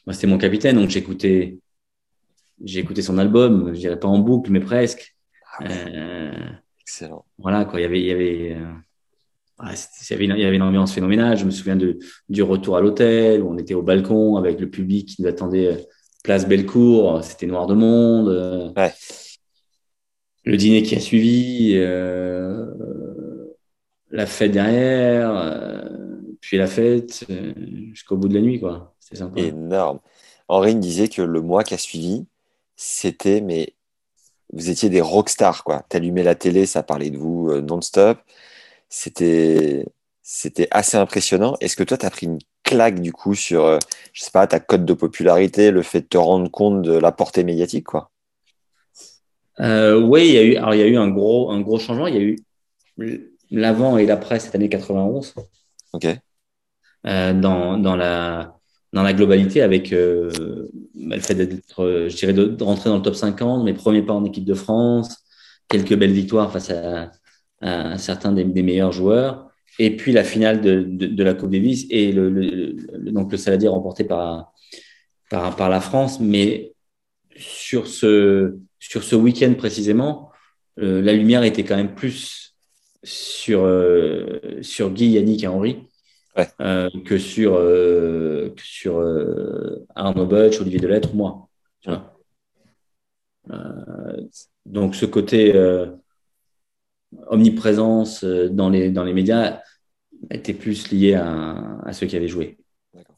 [0.07, 1.59] moi, c'était mon capitaine, donc j'écoutais
[2.65, 5.17] j'ai écouté son album, je dirais pas en boucle, mais presque.
[5.59, 6.33] Ah euh,
[6.81, 7.25] Excellent.
[7.39, 7.81] Voilà, quoi.
[7.81, 8.73] Il y avait, il y avait, euh,
[9.63, 11.37] il, y avait une, il y avait une ambiance phénoménale.
[11.37, 11.99] Je me souviens de,
[12.29, 15.67] du retour à l'hôtel où on était au balcon avec le public qui nous attendait
[15.67, 15.77] euh,
[16.23, 17.23] place Bellecour.
[17.23, 18.73] C'était noir de monde.
[18.77, 18.93] Ouais.
[20.45, 21.75] Le dîner qui a suivi,
[24.11, 25.91] la fête derrière,
[26.41, 27.25] puis la fête
[27.93, 28.95] jusqu'au bout de la nuit, quoi.
[29.01, 29.41] C'était sympa.
[29.41, 29.99] Énorme.
[30.47, 32.27] Henri me disait que le mois qui a suivi,
[32.77, 33.75] c'était, mais
[34.53, 35.85] vous étiez des rockstars, quoi.
[35.89, 38.19] T'allumais la télé, ça parlait de vous euh, non-stop.
[38.89, 39.87] C'était,
[40.23, 41.57] c'était assez impressionnant.
[41.61, 43.79] Est-ce que toi, tu as pris une claque, du coup, sur, euh,
[44.13, 47.13] je sais pas, ta cote de popularité, le fait de te rendre compte de la
[47.13, 48.11] portée médiatique, quoi?
[49.61, 51.79] Euh, Oui, il y a eu, alors, il y a eu un gros, un gros
[51.79, 52.07] changement.
[52.07, 52.37] Il y a eu
[53.51, 55.35] l'avant et l'après cette année 91.
[55.93, 56.07] Ok.
[57.07, 58.59] Euh, dans, dans, la,
[58.93, 60.69] dans la globalité avec euh,
[60.99, 64.25] le fait d'être, je dirais, de, rentrer dans le top 50, mes premiers pas en
[64.25, 65.25] équipe de France,
[65.69, 67.11] quelques belles victoires face à,
[67.99, 73.11] certains des, meilleurs joueurs, et puis la finale de, la Coupe Davis et le, le,
[73.13, 74.53] donc le Saladier remporté par,
[75.31, 76.21] par, par la France.
[76.21, 76.75] Mais
[77.37, 80.31] sur ce, sur ce week-end précisément,
[80.79, 82.55] euh, la lumière était quand même plus
[83.03, 85.79] sur, euh, sur Guy, Yannick et Henri
[86.37, 86.49] ouais.
[86.61, 91.49] euh, que sur, euh, que sur euh, Arnaud Butch, Olivier Delettre, moi.
[91.81, 92.13] Tu vois
[94.65, 95.55] donc ce côté
[97.29, 99.61] omniprésence dans les, dans les médias
[100.31, 102.59] était plus lié à, à ceux qui avaient joué.
[102.93, 103.17] D'accord.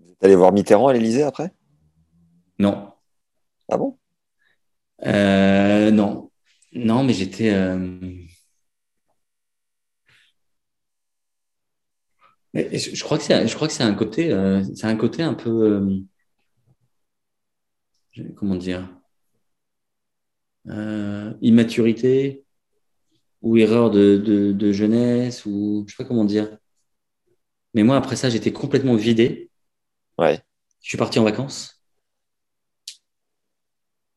[0.00, 1.52] Vous êtes allé voir Mitterrand à l'Élysée après?
[2.58, 2.92] Non.
[3.70, 3.96] Ah bon?
[5.04, 6.30] Non.
[6.72, 7.52] Non, mais j'étais.
[12.56, 15.22] Mais je, crois que c'est, je crois que c'est un côté, euh, c'est un côté
[15.22, 15.50] un peu,
[18.18, 18.88] euh, comment dire,
[20.68, 22.44] euh, immaturité
[23.42, 26.58] ou erreur de, de, de, jeunesse ou je sais pas comment dire.
[27.74, 29.50] Mais moi après ça, j'étais complètement vidé.
[30.18, 30.40] Ouais.
[30.80, 31.82] Je suis parti en vacances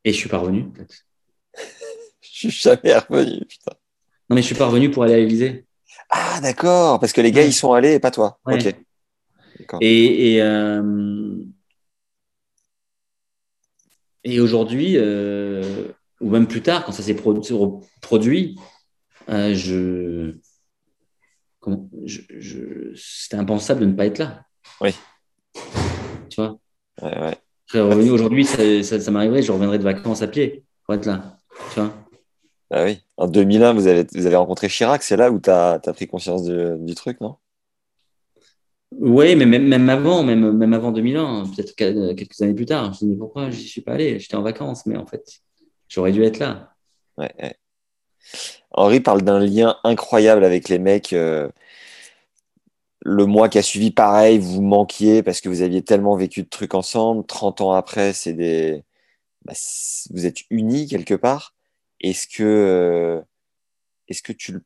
[0.06, 0.64] et je suis pas revenu.
[0.64, 1.06] En fait.
[2.22, 3.74] je suis jamais revenu, putain.
[4.30, 5.66] Non mais je suis pas revenu pour aller à l'Élysée.
[6.10, 8.40] Ah, d'accord, parce que les gars, ils sont allés et pas toi.
[8.46, 8.56] Ouais.
[8.56, 8.76] Ok.
[9.82, 11.36] Et, et, euh,
[14.24, 15.88] et aujourd'hui, euh,
[16.22, 18.58] ou même plus tard, quand ça s'est produit,
[19.30, 20.36] euh, je,
[21.60, 24.46] comment, je, je c'était impensable de ne pas être là.
[24.82, 24.92] Oui.
[26.30, 26.58] Tu vois?
[27.02, 27.38] Ouais, ouais.
[27.74, 31.38] Revenu aujourd'hui, ça, ça, ça m'arriverait, je reviendrais de vacances à pied pour être là.
[31.74, 31.94] Tu vois?
[32.72, 33.02] Ah oui.
[33.18, 36.08] En 2001, vous avez, vous avez rencontré Chirac, c'est là où tu as, as, pris
[36.08, 37.38] conscience du, du truc, non?
[38.92, 42.86] Oui, mais même, même, avant, même, même avant 2001, peut-être quelques années plus tard.
[42.86, 44.20] Je me suis dit, pourquoi je suis pas allé?
[44.20, 45.42] J'étais en vacances, mais en fait,
[45.88, 46.74] j'aurais dû être là.
[47.18, 47.56] Ouais, ouais.
[48.72, 51.14] Henri parle d'un lien incroyable avec les mecs.
[51.14, 51.50] Euh,
[53.02, 56.50] le mois qui a suivi, pareil, vous manquiez parce que vous aviez tellement vécu de
[56.50, 57.26] trucs ensemble.
[57.26, 58.84] 30 ans après, c'est des.
[59.46, 59.54] Bah,
[60.12, 61.54] vous êtes unis quelque part.
[62.02, 63.22] Est-ce que, euh,
[64.08, 64.60] est-ce que tu,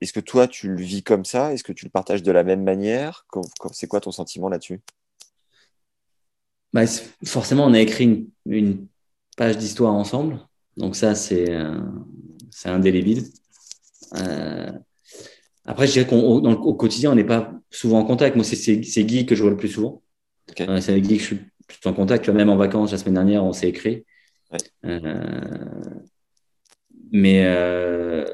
[0.00, 1.52] est-ce que toi tu le vis comme ça?
[1.52, 3.26] Est-ce que tu le partages de la même manière?
[3.72, 4.80] C'est quoi ton sentiment là-dessus?
[6.72, 6.84] Bah,
[7.24, 8.86] Forcément, on a écrit une, une
[9.36, 10.40] page d'histoire ensemble,
[10.76, 11.80] donc ça c'est, euh,
[12.50, 13.24] c'est indélébile.
[14.14, 14.70] Euh,
[15.64, 18.36] après, je dirais qu'au au quotidien, on n'est pas souvent en contact.
[18.36, 20.02] Moi, c'est, c'est, c'est Guy que je vois le plus souvent.
[20.50, 20.64] Okay.
[20.80, 22.24] c'est avec Guy que je suis plus en contact.
[22.24, 24.04] Tu vois, même en vacances la semaine dernière, on s'est écrit.
[24.52, 24.58] Ouais.
[27.16, 28.24] Mais euh,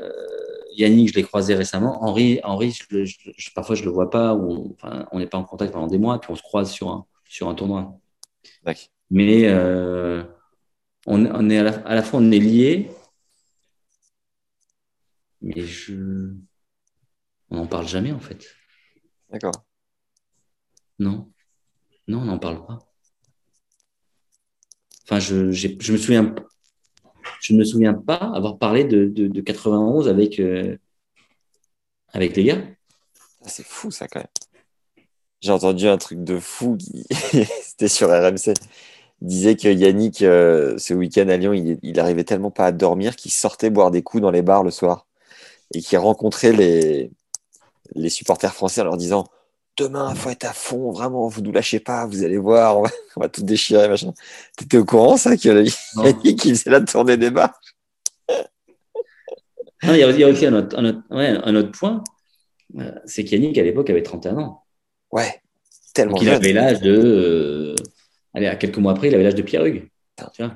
[0.76, 2.02] Yannick, je l'ai croisé récemment.
[2.02, 5.38] Henri, Henri je, je, je, parfois je le vois pas, ou enfin, on n'est pas
[5.38, 7.96] en contact pendant des mois, puis on se croise sur un, sur un tournoi.
[9.10, 10.24] Mais euh,
[11.06, 12.90] on, on, est à la, à la, fois on est liés,
[15.40, 16.32] mais je,
[17.50, 18.44] on n'en parle jamais en fait.
[19.30, 19.52] D'accord.
[20.98, 21.30] Non,
[22.08, 22.78] non, on n'en parle pas.
[25.04, 26.34] Enfin, je, je me souviens
[27.40, 30.76] je ne me souviens pas avoir parlé de, de, de 91 avec, euh,
[32.12, 32.62] avec les gars.
[33.46, 34.28] C'est fou ça quand même.
[35.40, 37.04] J'ai entendu un truc de fou, qui...
[37.62, 38.54] c'était sur RMC.
[39.22, 42.72] Il disait que Yannick, euh, ce week-end à Lyon, il, il arrivait tellement pas à
[42.72, 45.06] dormir qu'il sortait boire des coups dans les bars le soir
[45.74, 47.10] et qu'il rencontrait les,
[47.94, 49.26] les supporters français en leur disant
[49.76, 52.78] demain, il faut être à fond, vraiment, vous ne nous lâchez pas, vous allez voir,
[52.78, 54.12] on va, on va tout déchirer, machin.
[54.56, 55.66] T'étais au courant, ça, qu'il
[56.24, 57.58] y qui faisait la tournée des bars?
[59.84, 61.72] Non, il, y a, il y a aussi un autre, un autre, ouais, un autre
[61.72, 62.04] point,
[62.78, 64.64] euh, c'est qu'Yannick, à l'époque, avait 31 ans.
[65.10, 65.42] Ouais,
[65.92, 66.92] tellement Donc, il avait l'âge de...
[66.94, 67.74] Euh,
[68.32, 69.88] allez, à quelques mois après, il avait l'âge de Pierre Hugues.
[70.34, 70.54] Tu vois?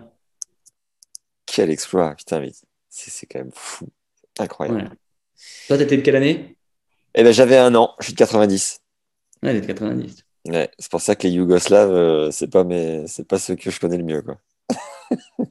[1.44, 2.52] Quel exploit, putain, mais
[2.88, 3.88] c'est quand même fou.
[4.38, 4.82] Incroyable.
[4.82, 4.88] Ouais.
[5.68, 6.56] Toi, t'étais de quelle année?
[7.14, 8.80] Eh ben, j'avais un an, je suis de 90.
[9.42, 10.24] Ouais, il est de 90.
[10.48, 13.70] Ouais, c'est pour ça que les Yougoslaves, euh, c'est pas mes, c'est pas ceux que
[13.70, 14.38] je connais le mieux, quoi.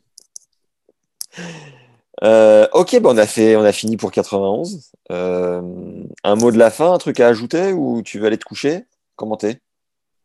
[2.24, 4.92] euh, ok, bon, on a fait, on a fini pour 91.
[5.12, 8.46] Euh, un mot de la fin, un truc à ajouter ou tu veux aller te
[8.46, 9.62] coucher Comment t'es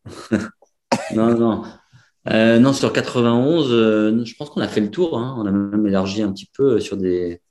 [1.13, 1.63] Non, non.
[2.29, 5.17] Euh, non, sur 91, euh, je pense qu'on a fait le tour.
[5.17, 5.35] Hein.
[5.37, 7.41] On a même élargi un petit peu sur des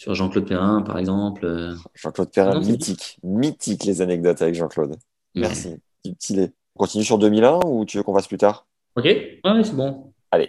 [0.00, 1.74] sur Jean-Claude Perrin, par exemple.
[1.94, 4.96] Jean-Claude Perrin, mythique, mythique les anecdotes avec Jean-Claude.
[5.34, 5.76] Merci,
[6.06, 6.48] On
[6.78, 8.66] continue sur 2001 ou tu veux qu'on fasse plus tard?
[8.96, 10.10] Ok, ouais, c'est bon.
[10.30, 10.46] Allez.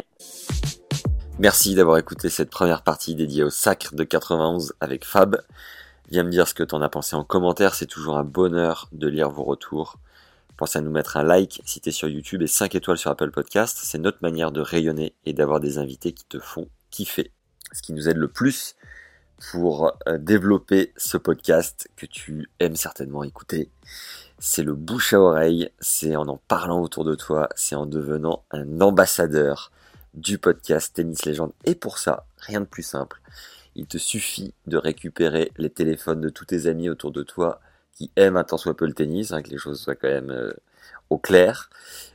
[1.38, 5.42] Merci d'avoir écouté cette première partie dédiée au sacre de 91 avec Fab.
[6.10, 8.88] Viens me dire ce que tu en as pensé en commentaire, c'est toujours un bonheur
[8.94, 9.98] de lire vos retours.
[10.56, 13.12] Pensez à nous mettre un like si tu es sur YouTube et 5 étoiles sur
[13.12, 13.80] Apple Podcast.
[13.82, 17.32] C'est notre manière de rayonner et d'avoir des invités qui te font kiffer.
[17.74, 18.76] Ce qui nous aide le plus
[19.50, 23.70] pour euh, développer ce podcast que tu aimes certainement écouter.
[24.40, 28.44] C'est le bouche à oreille, c'est en en parlant autour de toi, c'est en devenant
[28.52, 29.72] un ambassadeur
[30.14, 31.54] du podcast Tennis Légende.
[31.66, 33.22] Et pour ça, rien de plus simple
[33.76, 37.60] il te suffit de récupérer les téléphones de tous tes amis autour de toi
[37.94, 40.32] qui aiment un tant soit peu le tennis, hein, que les choses soient quand même
[40.32, 40.54] euh,
[41.10, 41.70] au clair,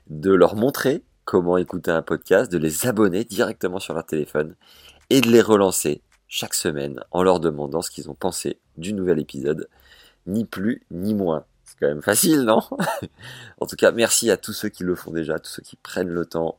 [0.09, 4.55] de leur montrer comment écouter un podcast, de les abonner directement sur leur téléphone
[5.11, 9.18] et de les relancer chaque semaine en leur demandant ce qu'ils ont pensé du nouvel
[9.18, 9.68] épisode,
[10.27, 11.45] ni plus ni moins.
[11.64, 12.62] C'est quand même facile, non?
[13.61, 16.11] En tout cas, merci à tous ceux qui le font déjà, tous ceux qui prennent
[16.11, 16.59] le temps,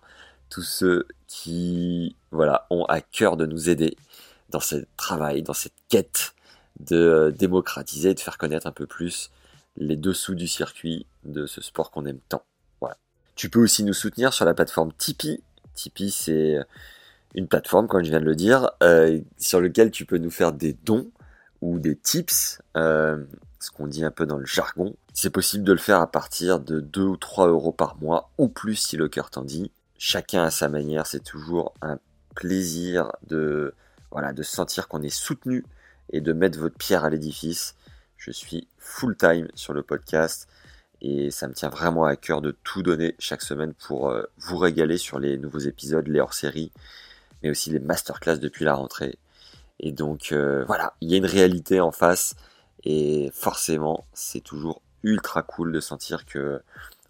[0.50, 3.98] tous ceux qui voilà ont à cœur de nous aider
[4.50, 6.34] dans ce travail, dans cette quête
[6.80, 9.32] de euh, démocratiser, de faire connaître un peu plus
[9.78, 12.44] les dessous du circuit de ce sport qu'on aime tant.
[12.80, 12.98] Voilà.
[13.36, 15.42] Tu peux aussi nous soutenir sur la plateforme Tipeee.
[15.76, 16.60] Tipeee, c'est
[17.36, 20.54] une plateforme, comme je viens de le dire, euh, sur lequel tu peux nous faire
[20.54, 21.10] des dons
[21.62, 23.24] ou des tips, euh,
[23.60, 24.96] ce qu'on dit un peu dans le jargon.
[25.14, 28.48] C'est possible de le faire à partir de 2 ou 3 euros par mois, ou
[28.48, 29.72] plus si le cœur t'en dit.
[29.98, 32.00] Chacun à sa manière, c'est toujours un
[32.36, 33.74] plaisir de
[34.12, 35.66] voilà, de sentir qu'on est soutenu
[36.12, 37.76] et de mettre votre pierre à l'édifice.
[38.18, 40.48] Je suis full time sur le podcast
[41.02, 44.58] et ça me tient vraiment à cœur de tout donner chaque semaine pour euh, vous
[44.58, 46.72] régaler sur les nouveaux épisodes, les hors-séries,
[47.42, 49.18] mais aussi les masterclass depuis la rentrée.
[49.80, 52.36] Et donc euh, voilà, il y a une réalité en face
[52.84, 56.62] et forcément c'est toujours ultra cool de sentir que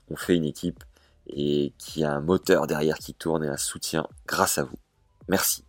[0.10, 0.84] on fait une équipe
[1.28, 4.80] et qu'il y a un moteur derrière qui tourne et un soutien grâce à vous.
[5.28, 5.66] Merci.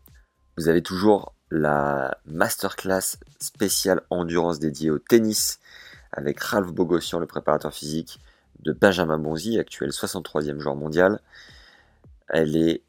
[0.56, 5.58] Vous avez toujours la masterclass spéciale endurance dédiée au tennis
[6.12, 8.20] avec Ralph Bogossian, le préparateur physique
[8.60, 11.20] de Benjamin Bonzi, actuel 63e joueur mondial.
[12.28, 12.82] Elle est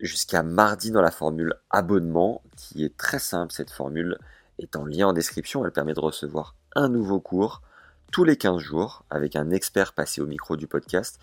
[0.00, 3.52] jusqu'à mardi dans la formule abonnement, qui est très simple.
[3.52, 4.18] Cette formule
[4.58, 5.64] est en lien en description.
[5.64, 7.62] Elle permet de recevoir un nouveau cours
[8.12, 11.20] tous les 15 jours avec un expert passé au micro du podcast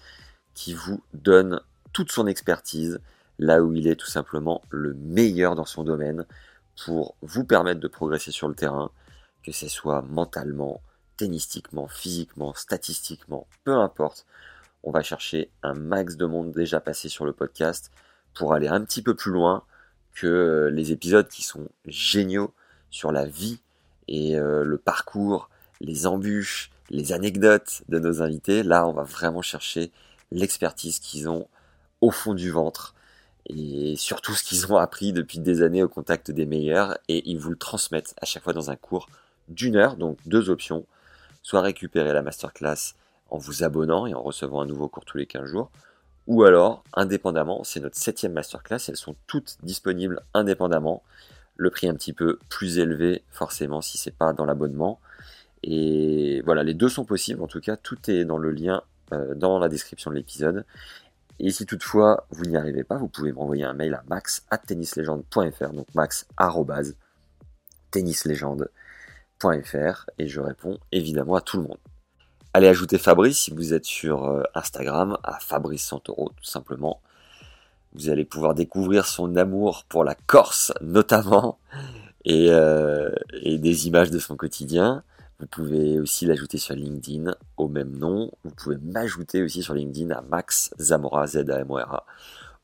[0.54, 1.60] qui vous donne
[1.94, 3.00] toute son expertise
[3.40, 6.26] là où il est tout simplement le meilleur dans son domaine
[6.84, 8.92] pour vous permettre de progresser sur le terrain,
[9.44, 10.82] que ce soit mentalement,
[11.18, 14.26] tennistiquement, physiquement, statistiquement, peu importe.
[14.84, 17.92] On va chercher un max de monde déjà passé sur le podcast
[18.36, 19.64] pour aller un petit peu plus loin
[20.14, 22.54] que les épisodes qui sont géniaux
[22.90, 23.60] sur la vie
[24.08, 25.50] et euh, le parcours,
[25.82, 28.64] les embûches, les anecdotes de nos invités.
[28.64, 29.92] Là, on va vraiment chercher
[30.32, 31.48] l'expertise qu'ils ont
[32.02, 32.94] au fond du ventre
[33.48, 36.98] et surtout ce qu'ils ont appris depuis des années au contact des meilleurs.
[37.08, 39.08] Et ils vous le transmettent à chaque fois dans un cours
[39.48, 40.86] d'une heure, donc deux options,
[41.42, 42.96] soit récupérer la masterclass
[43.30, 45.70] en vous abonnant et en recevant un nouveau cours tous les 15 jours,
[46.28, 51.04] ou alors indépendamment, c'est notre septième masterclass, elles sont toutes disponibles indépendamment,
[51.56, 55.00] le prix un petit peu plus élevé forcément si c'est pas dans l'abonnement,
[55.64, 59.36] et voilà, les deux sont possibles, en tout cas tout est dans le lien euh,
[59.36, 60.66] dans la description de l'épisode,
[61.40, 64.58] et si toutefois vous n'y arrivez pas, vous pouvez m'envoyer un mail à max at
[64.60, 66.28] tennislegende.fr, donc max
[67.92, 71.78] tennislegende.fr et je réponds évidemment à tout le monde.
[72.56, 77.02] Allez ajouter Fabrice si vous êtes sur euh, Instagram à Fabrice Santoro tout simplement.
[77.94, 81.60] Vous allez pouvoir découvrir son amour pour la Corse notamment
[82.24, 85.04] et, euh, et des images de son quotidien.
[85.42, 88.32] Vous pouvez aussi l'ajouter sur LinkedIn au même nom.
[88.46, 92.06] Vous pouvez m'ajouter aussi sur LinkedIn à Max Zamora, Z A M O R A,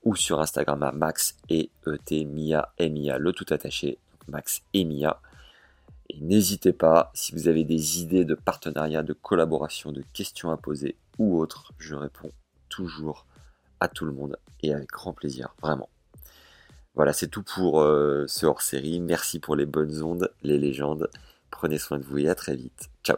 [0.06, 3.98] ou sur Instagram à Max E E T Mia M I A, le tout attaché,
[4.30, 5.20] Max et Mia.
[6.12, 10.57] Et n'hésitez pas, si vous avez des idées de partenariat, de collaboration, de questions à
[10.57, 12.32] poser ou autres, je réponds
[12.68, 13.26] toujours
[13.80, 15.89] à tout le monde et avec grand plaisir, vraiment.
[16.95, 18.99] Voilà, c'est tout pour euh, ce hors-série.
[18.99, 21.09] Merci pour les bonnes ondes, les légendes.
[21.49, 22.89] Prenez soin de vous et à très vite.
[23.03, 23.18] Ciao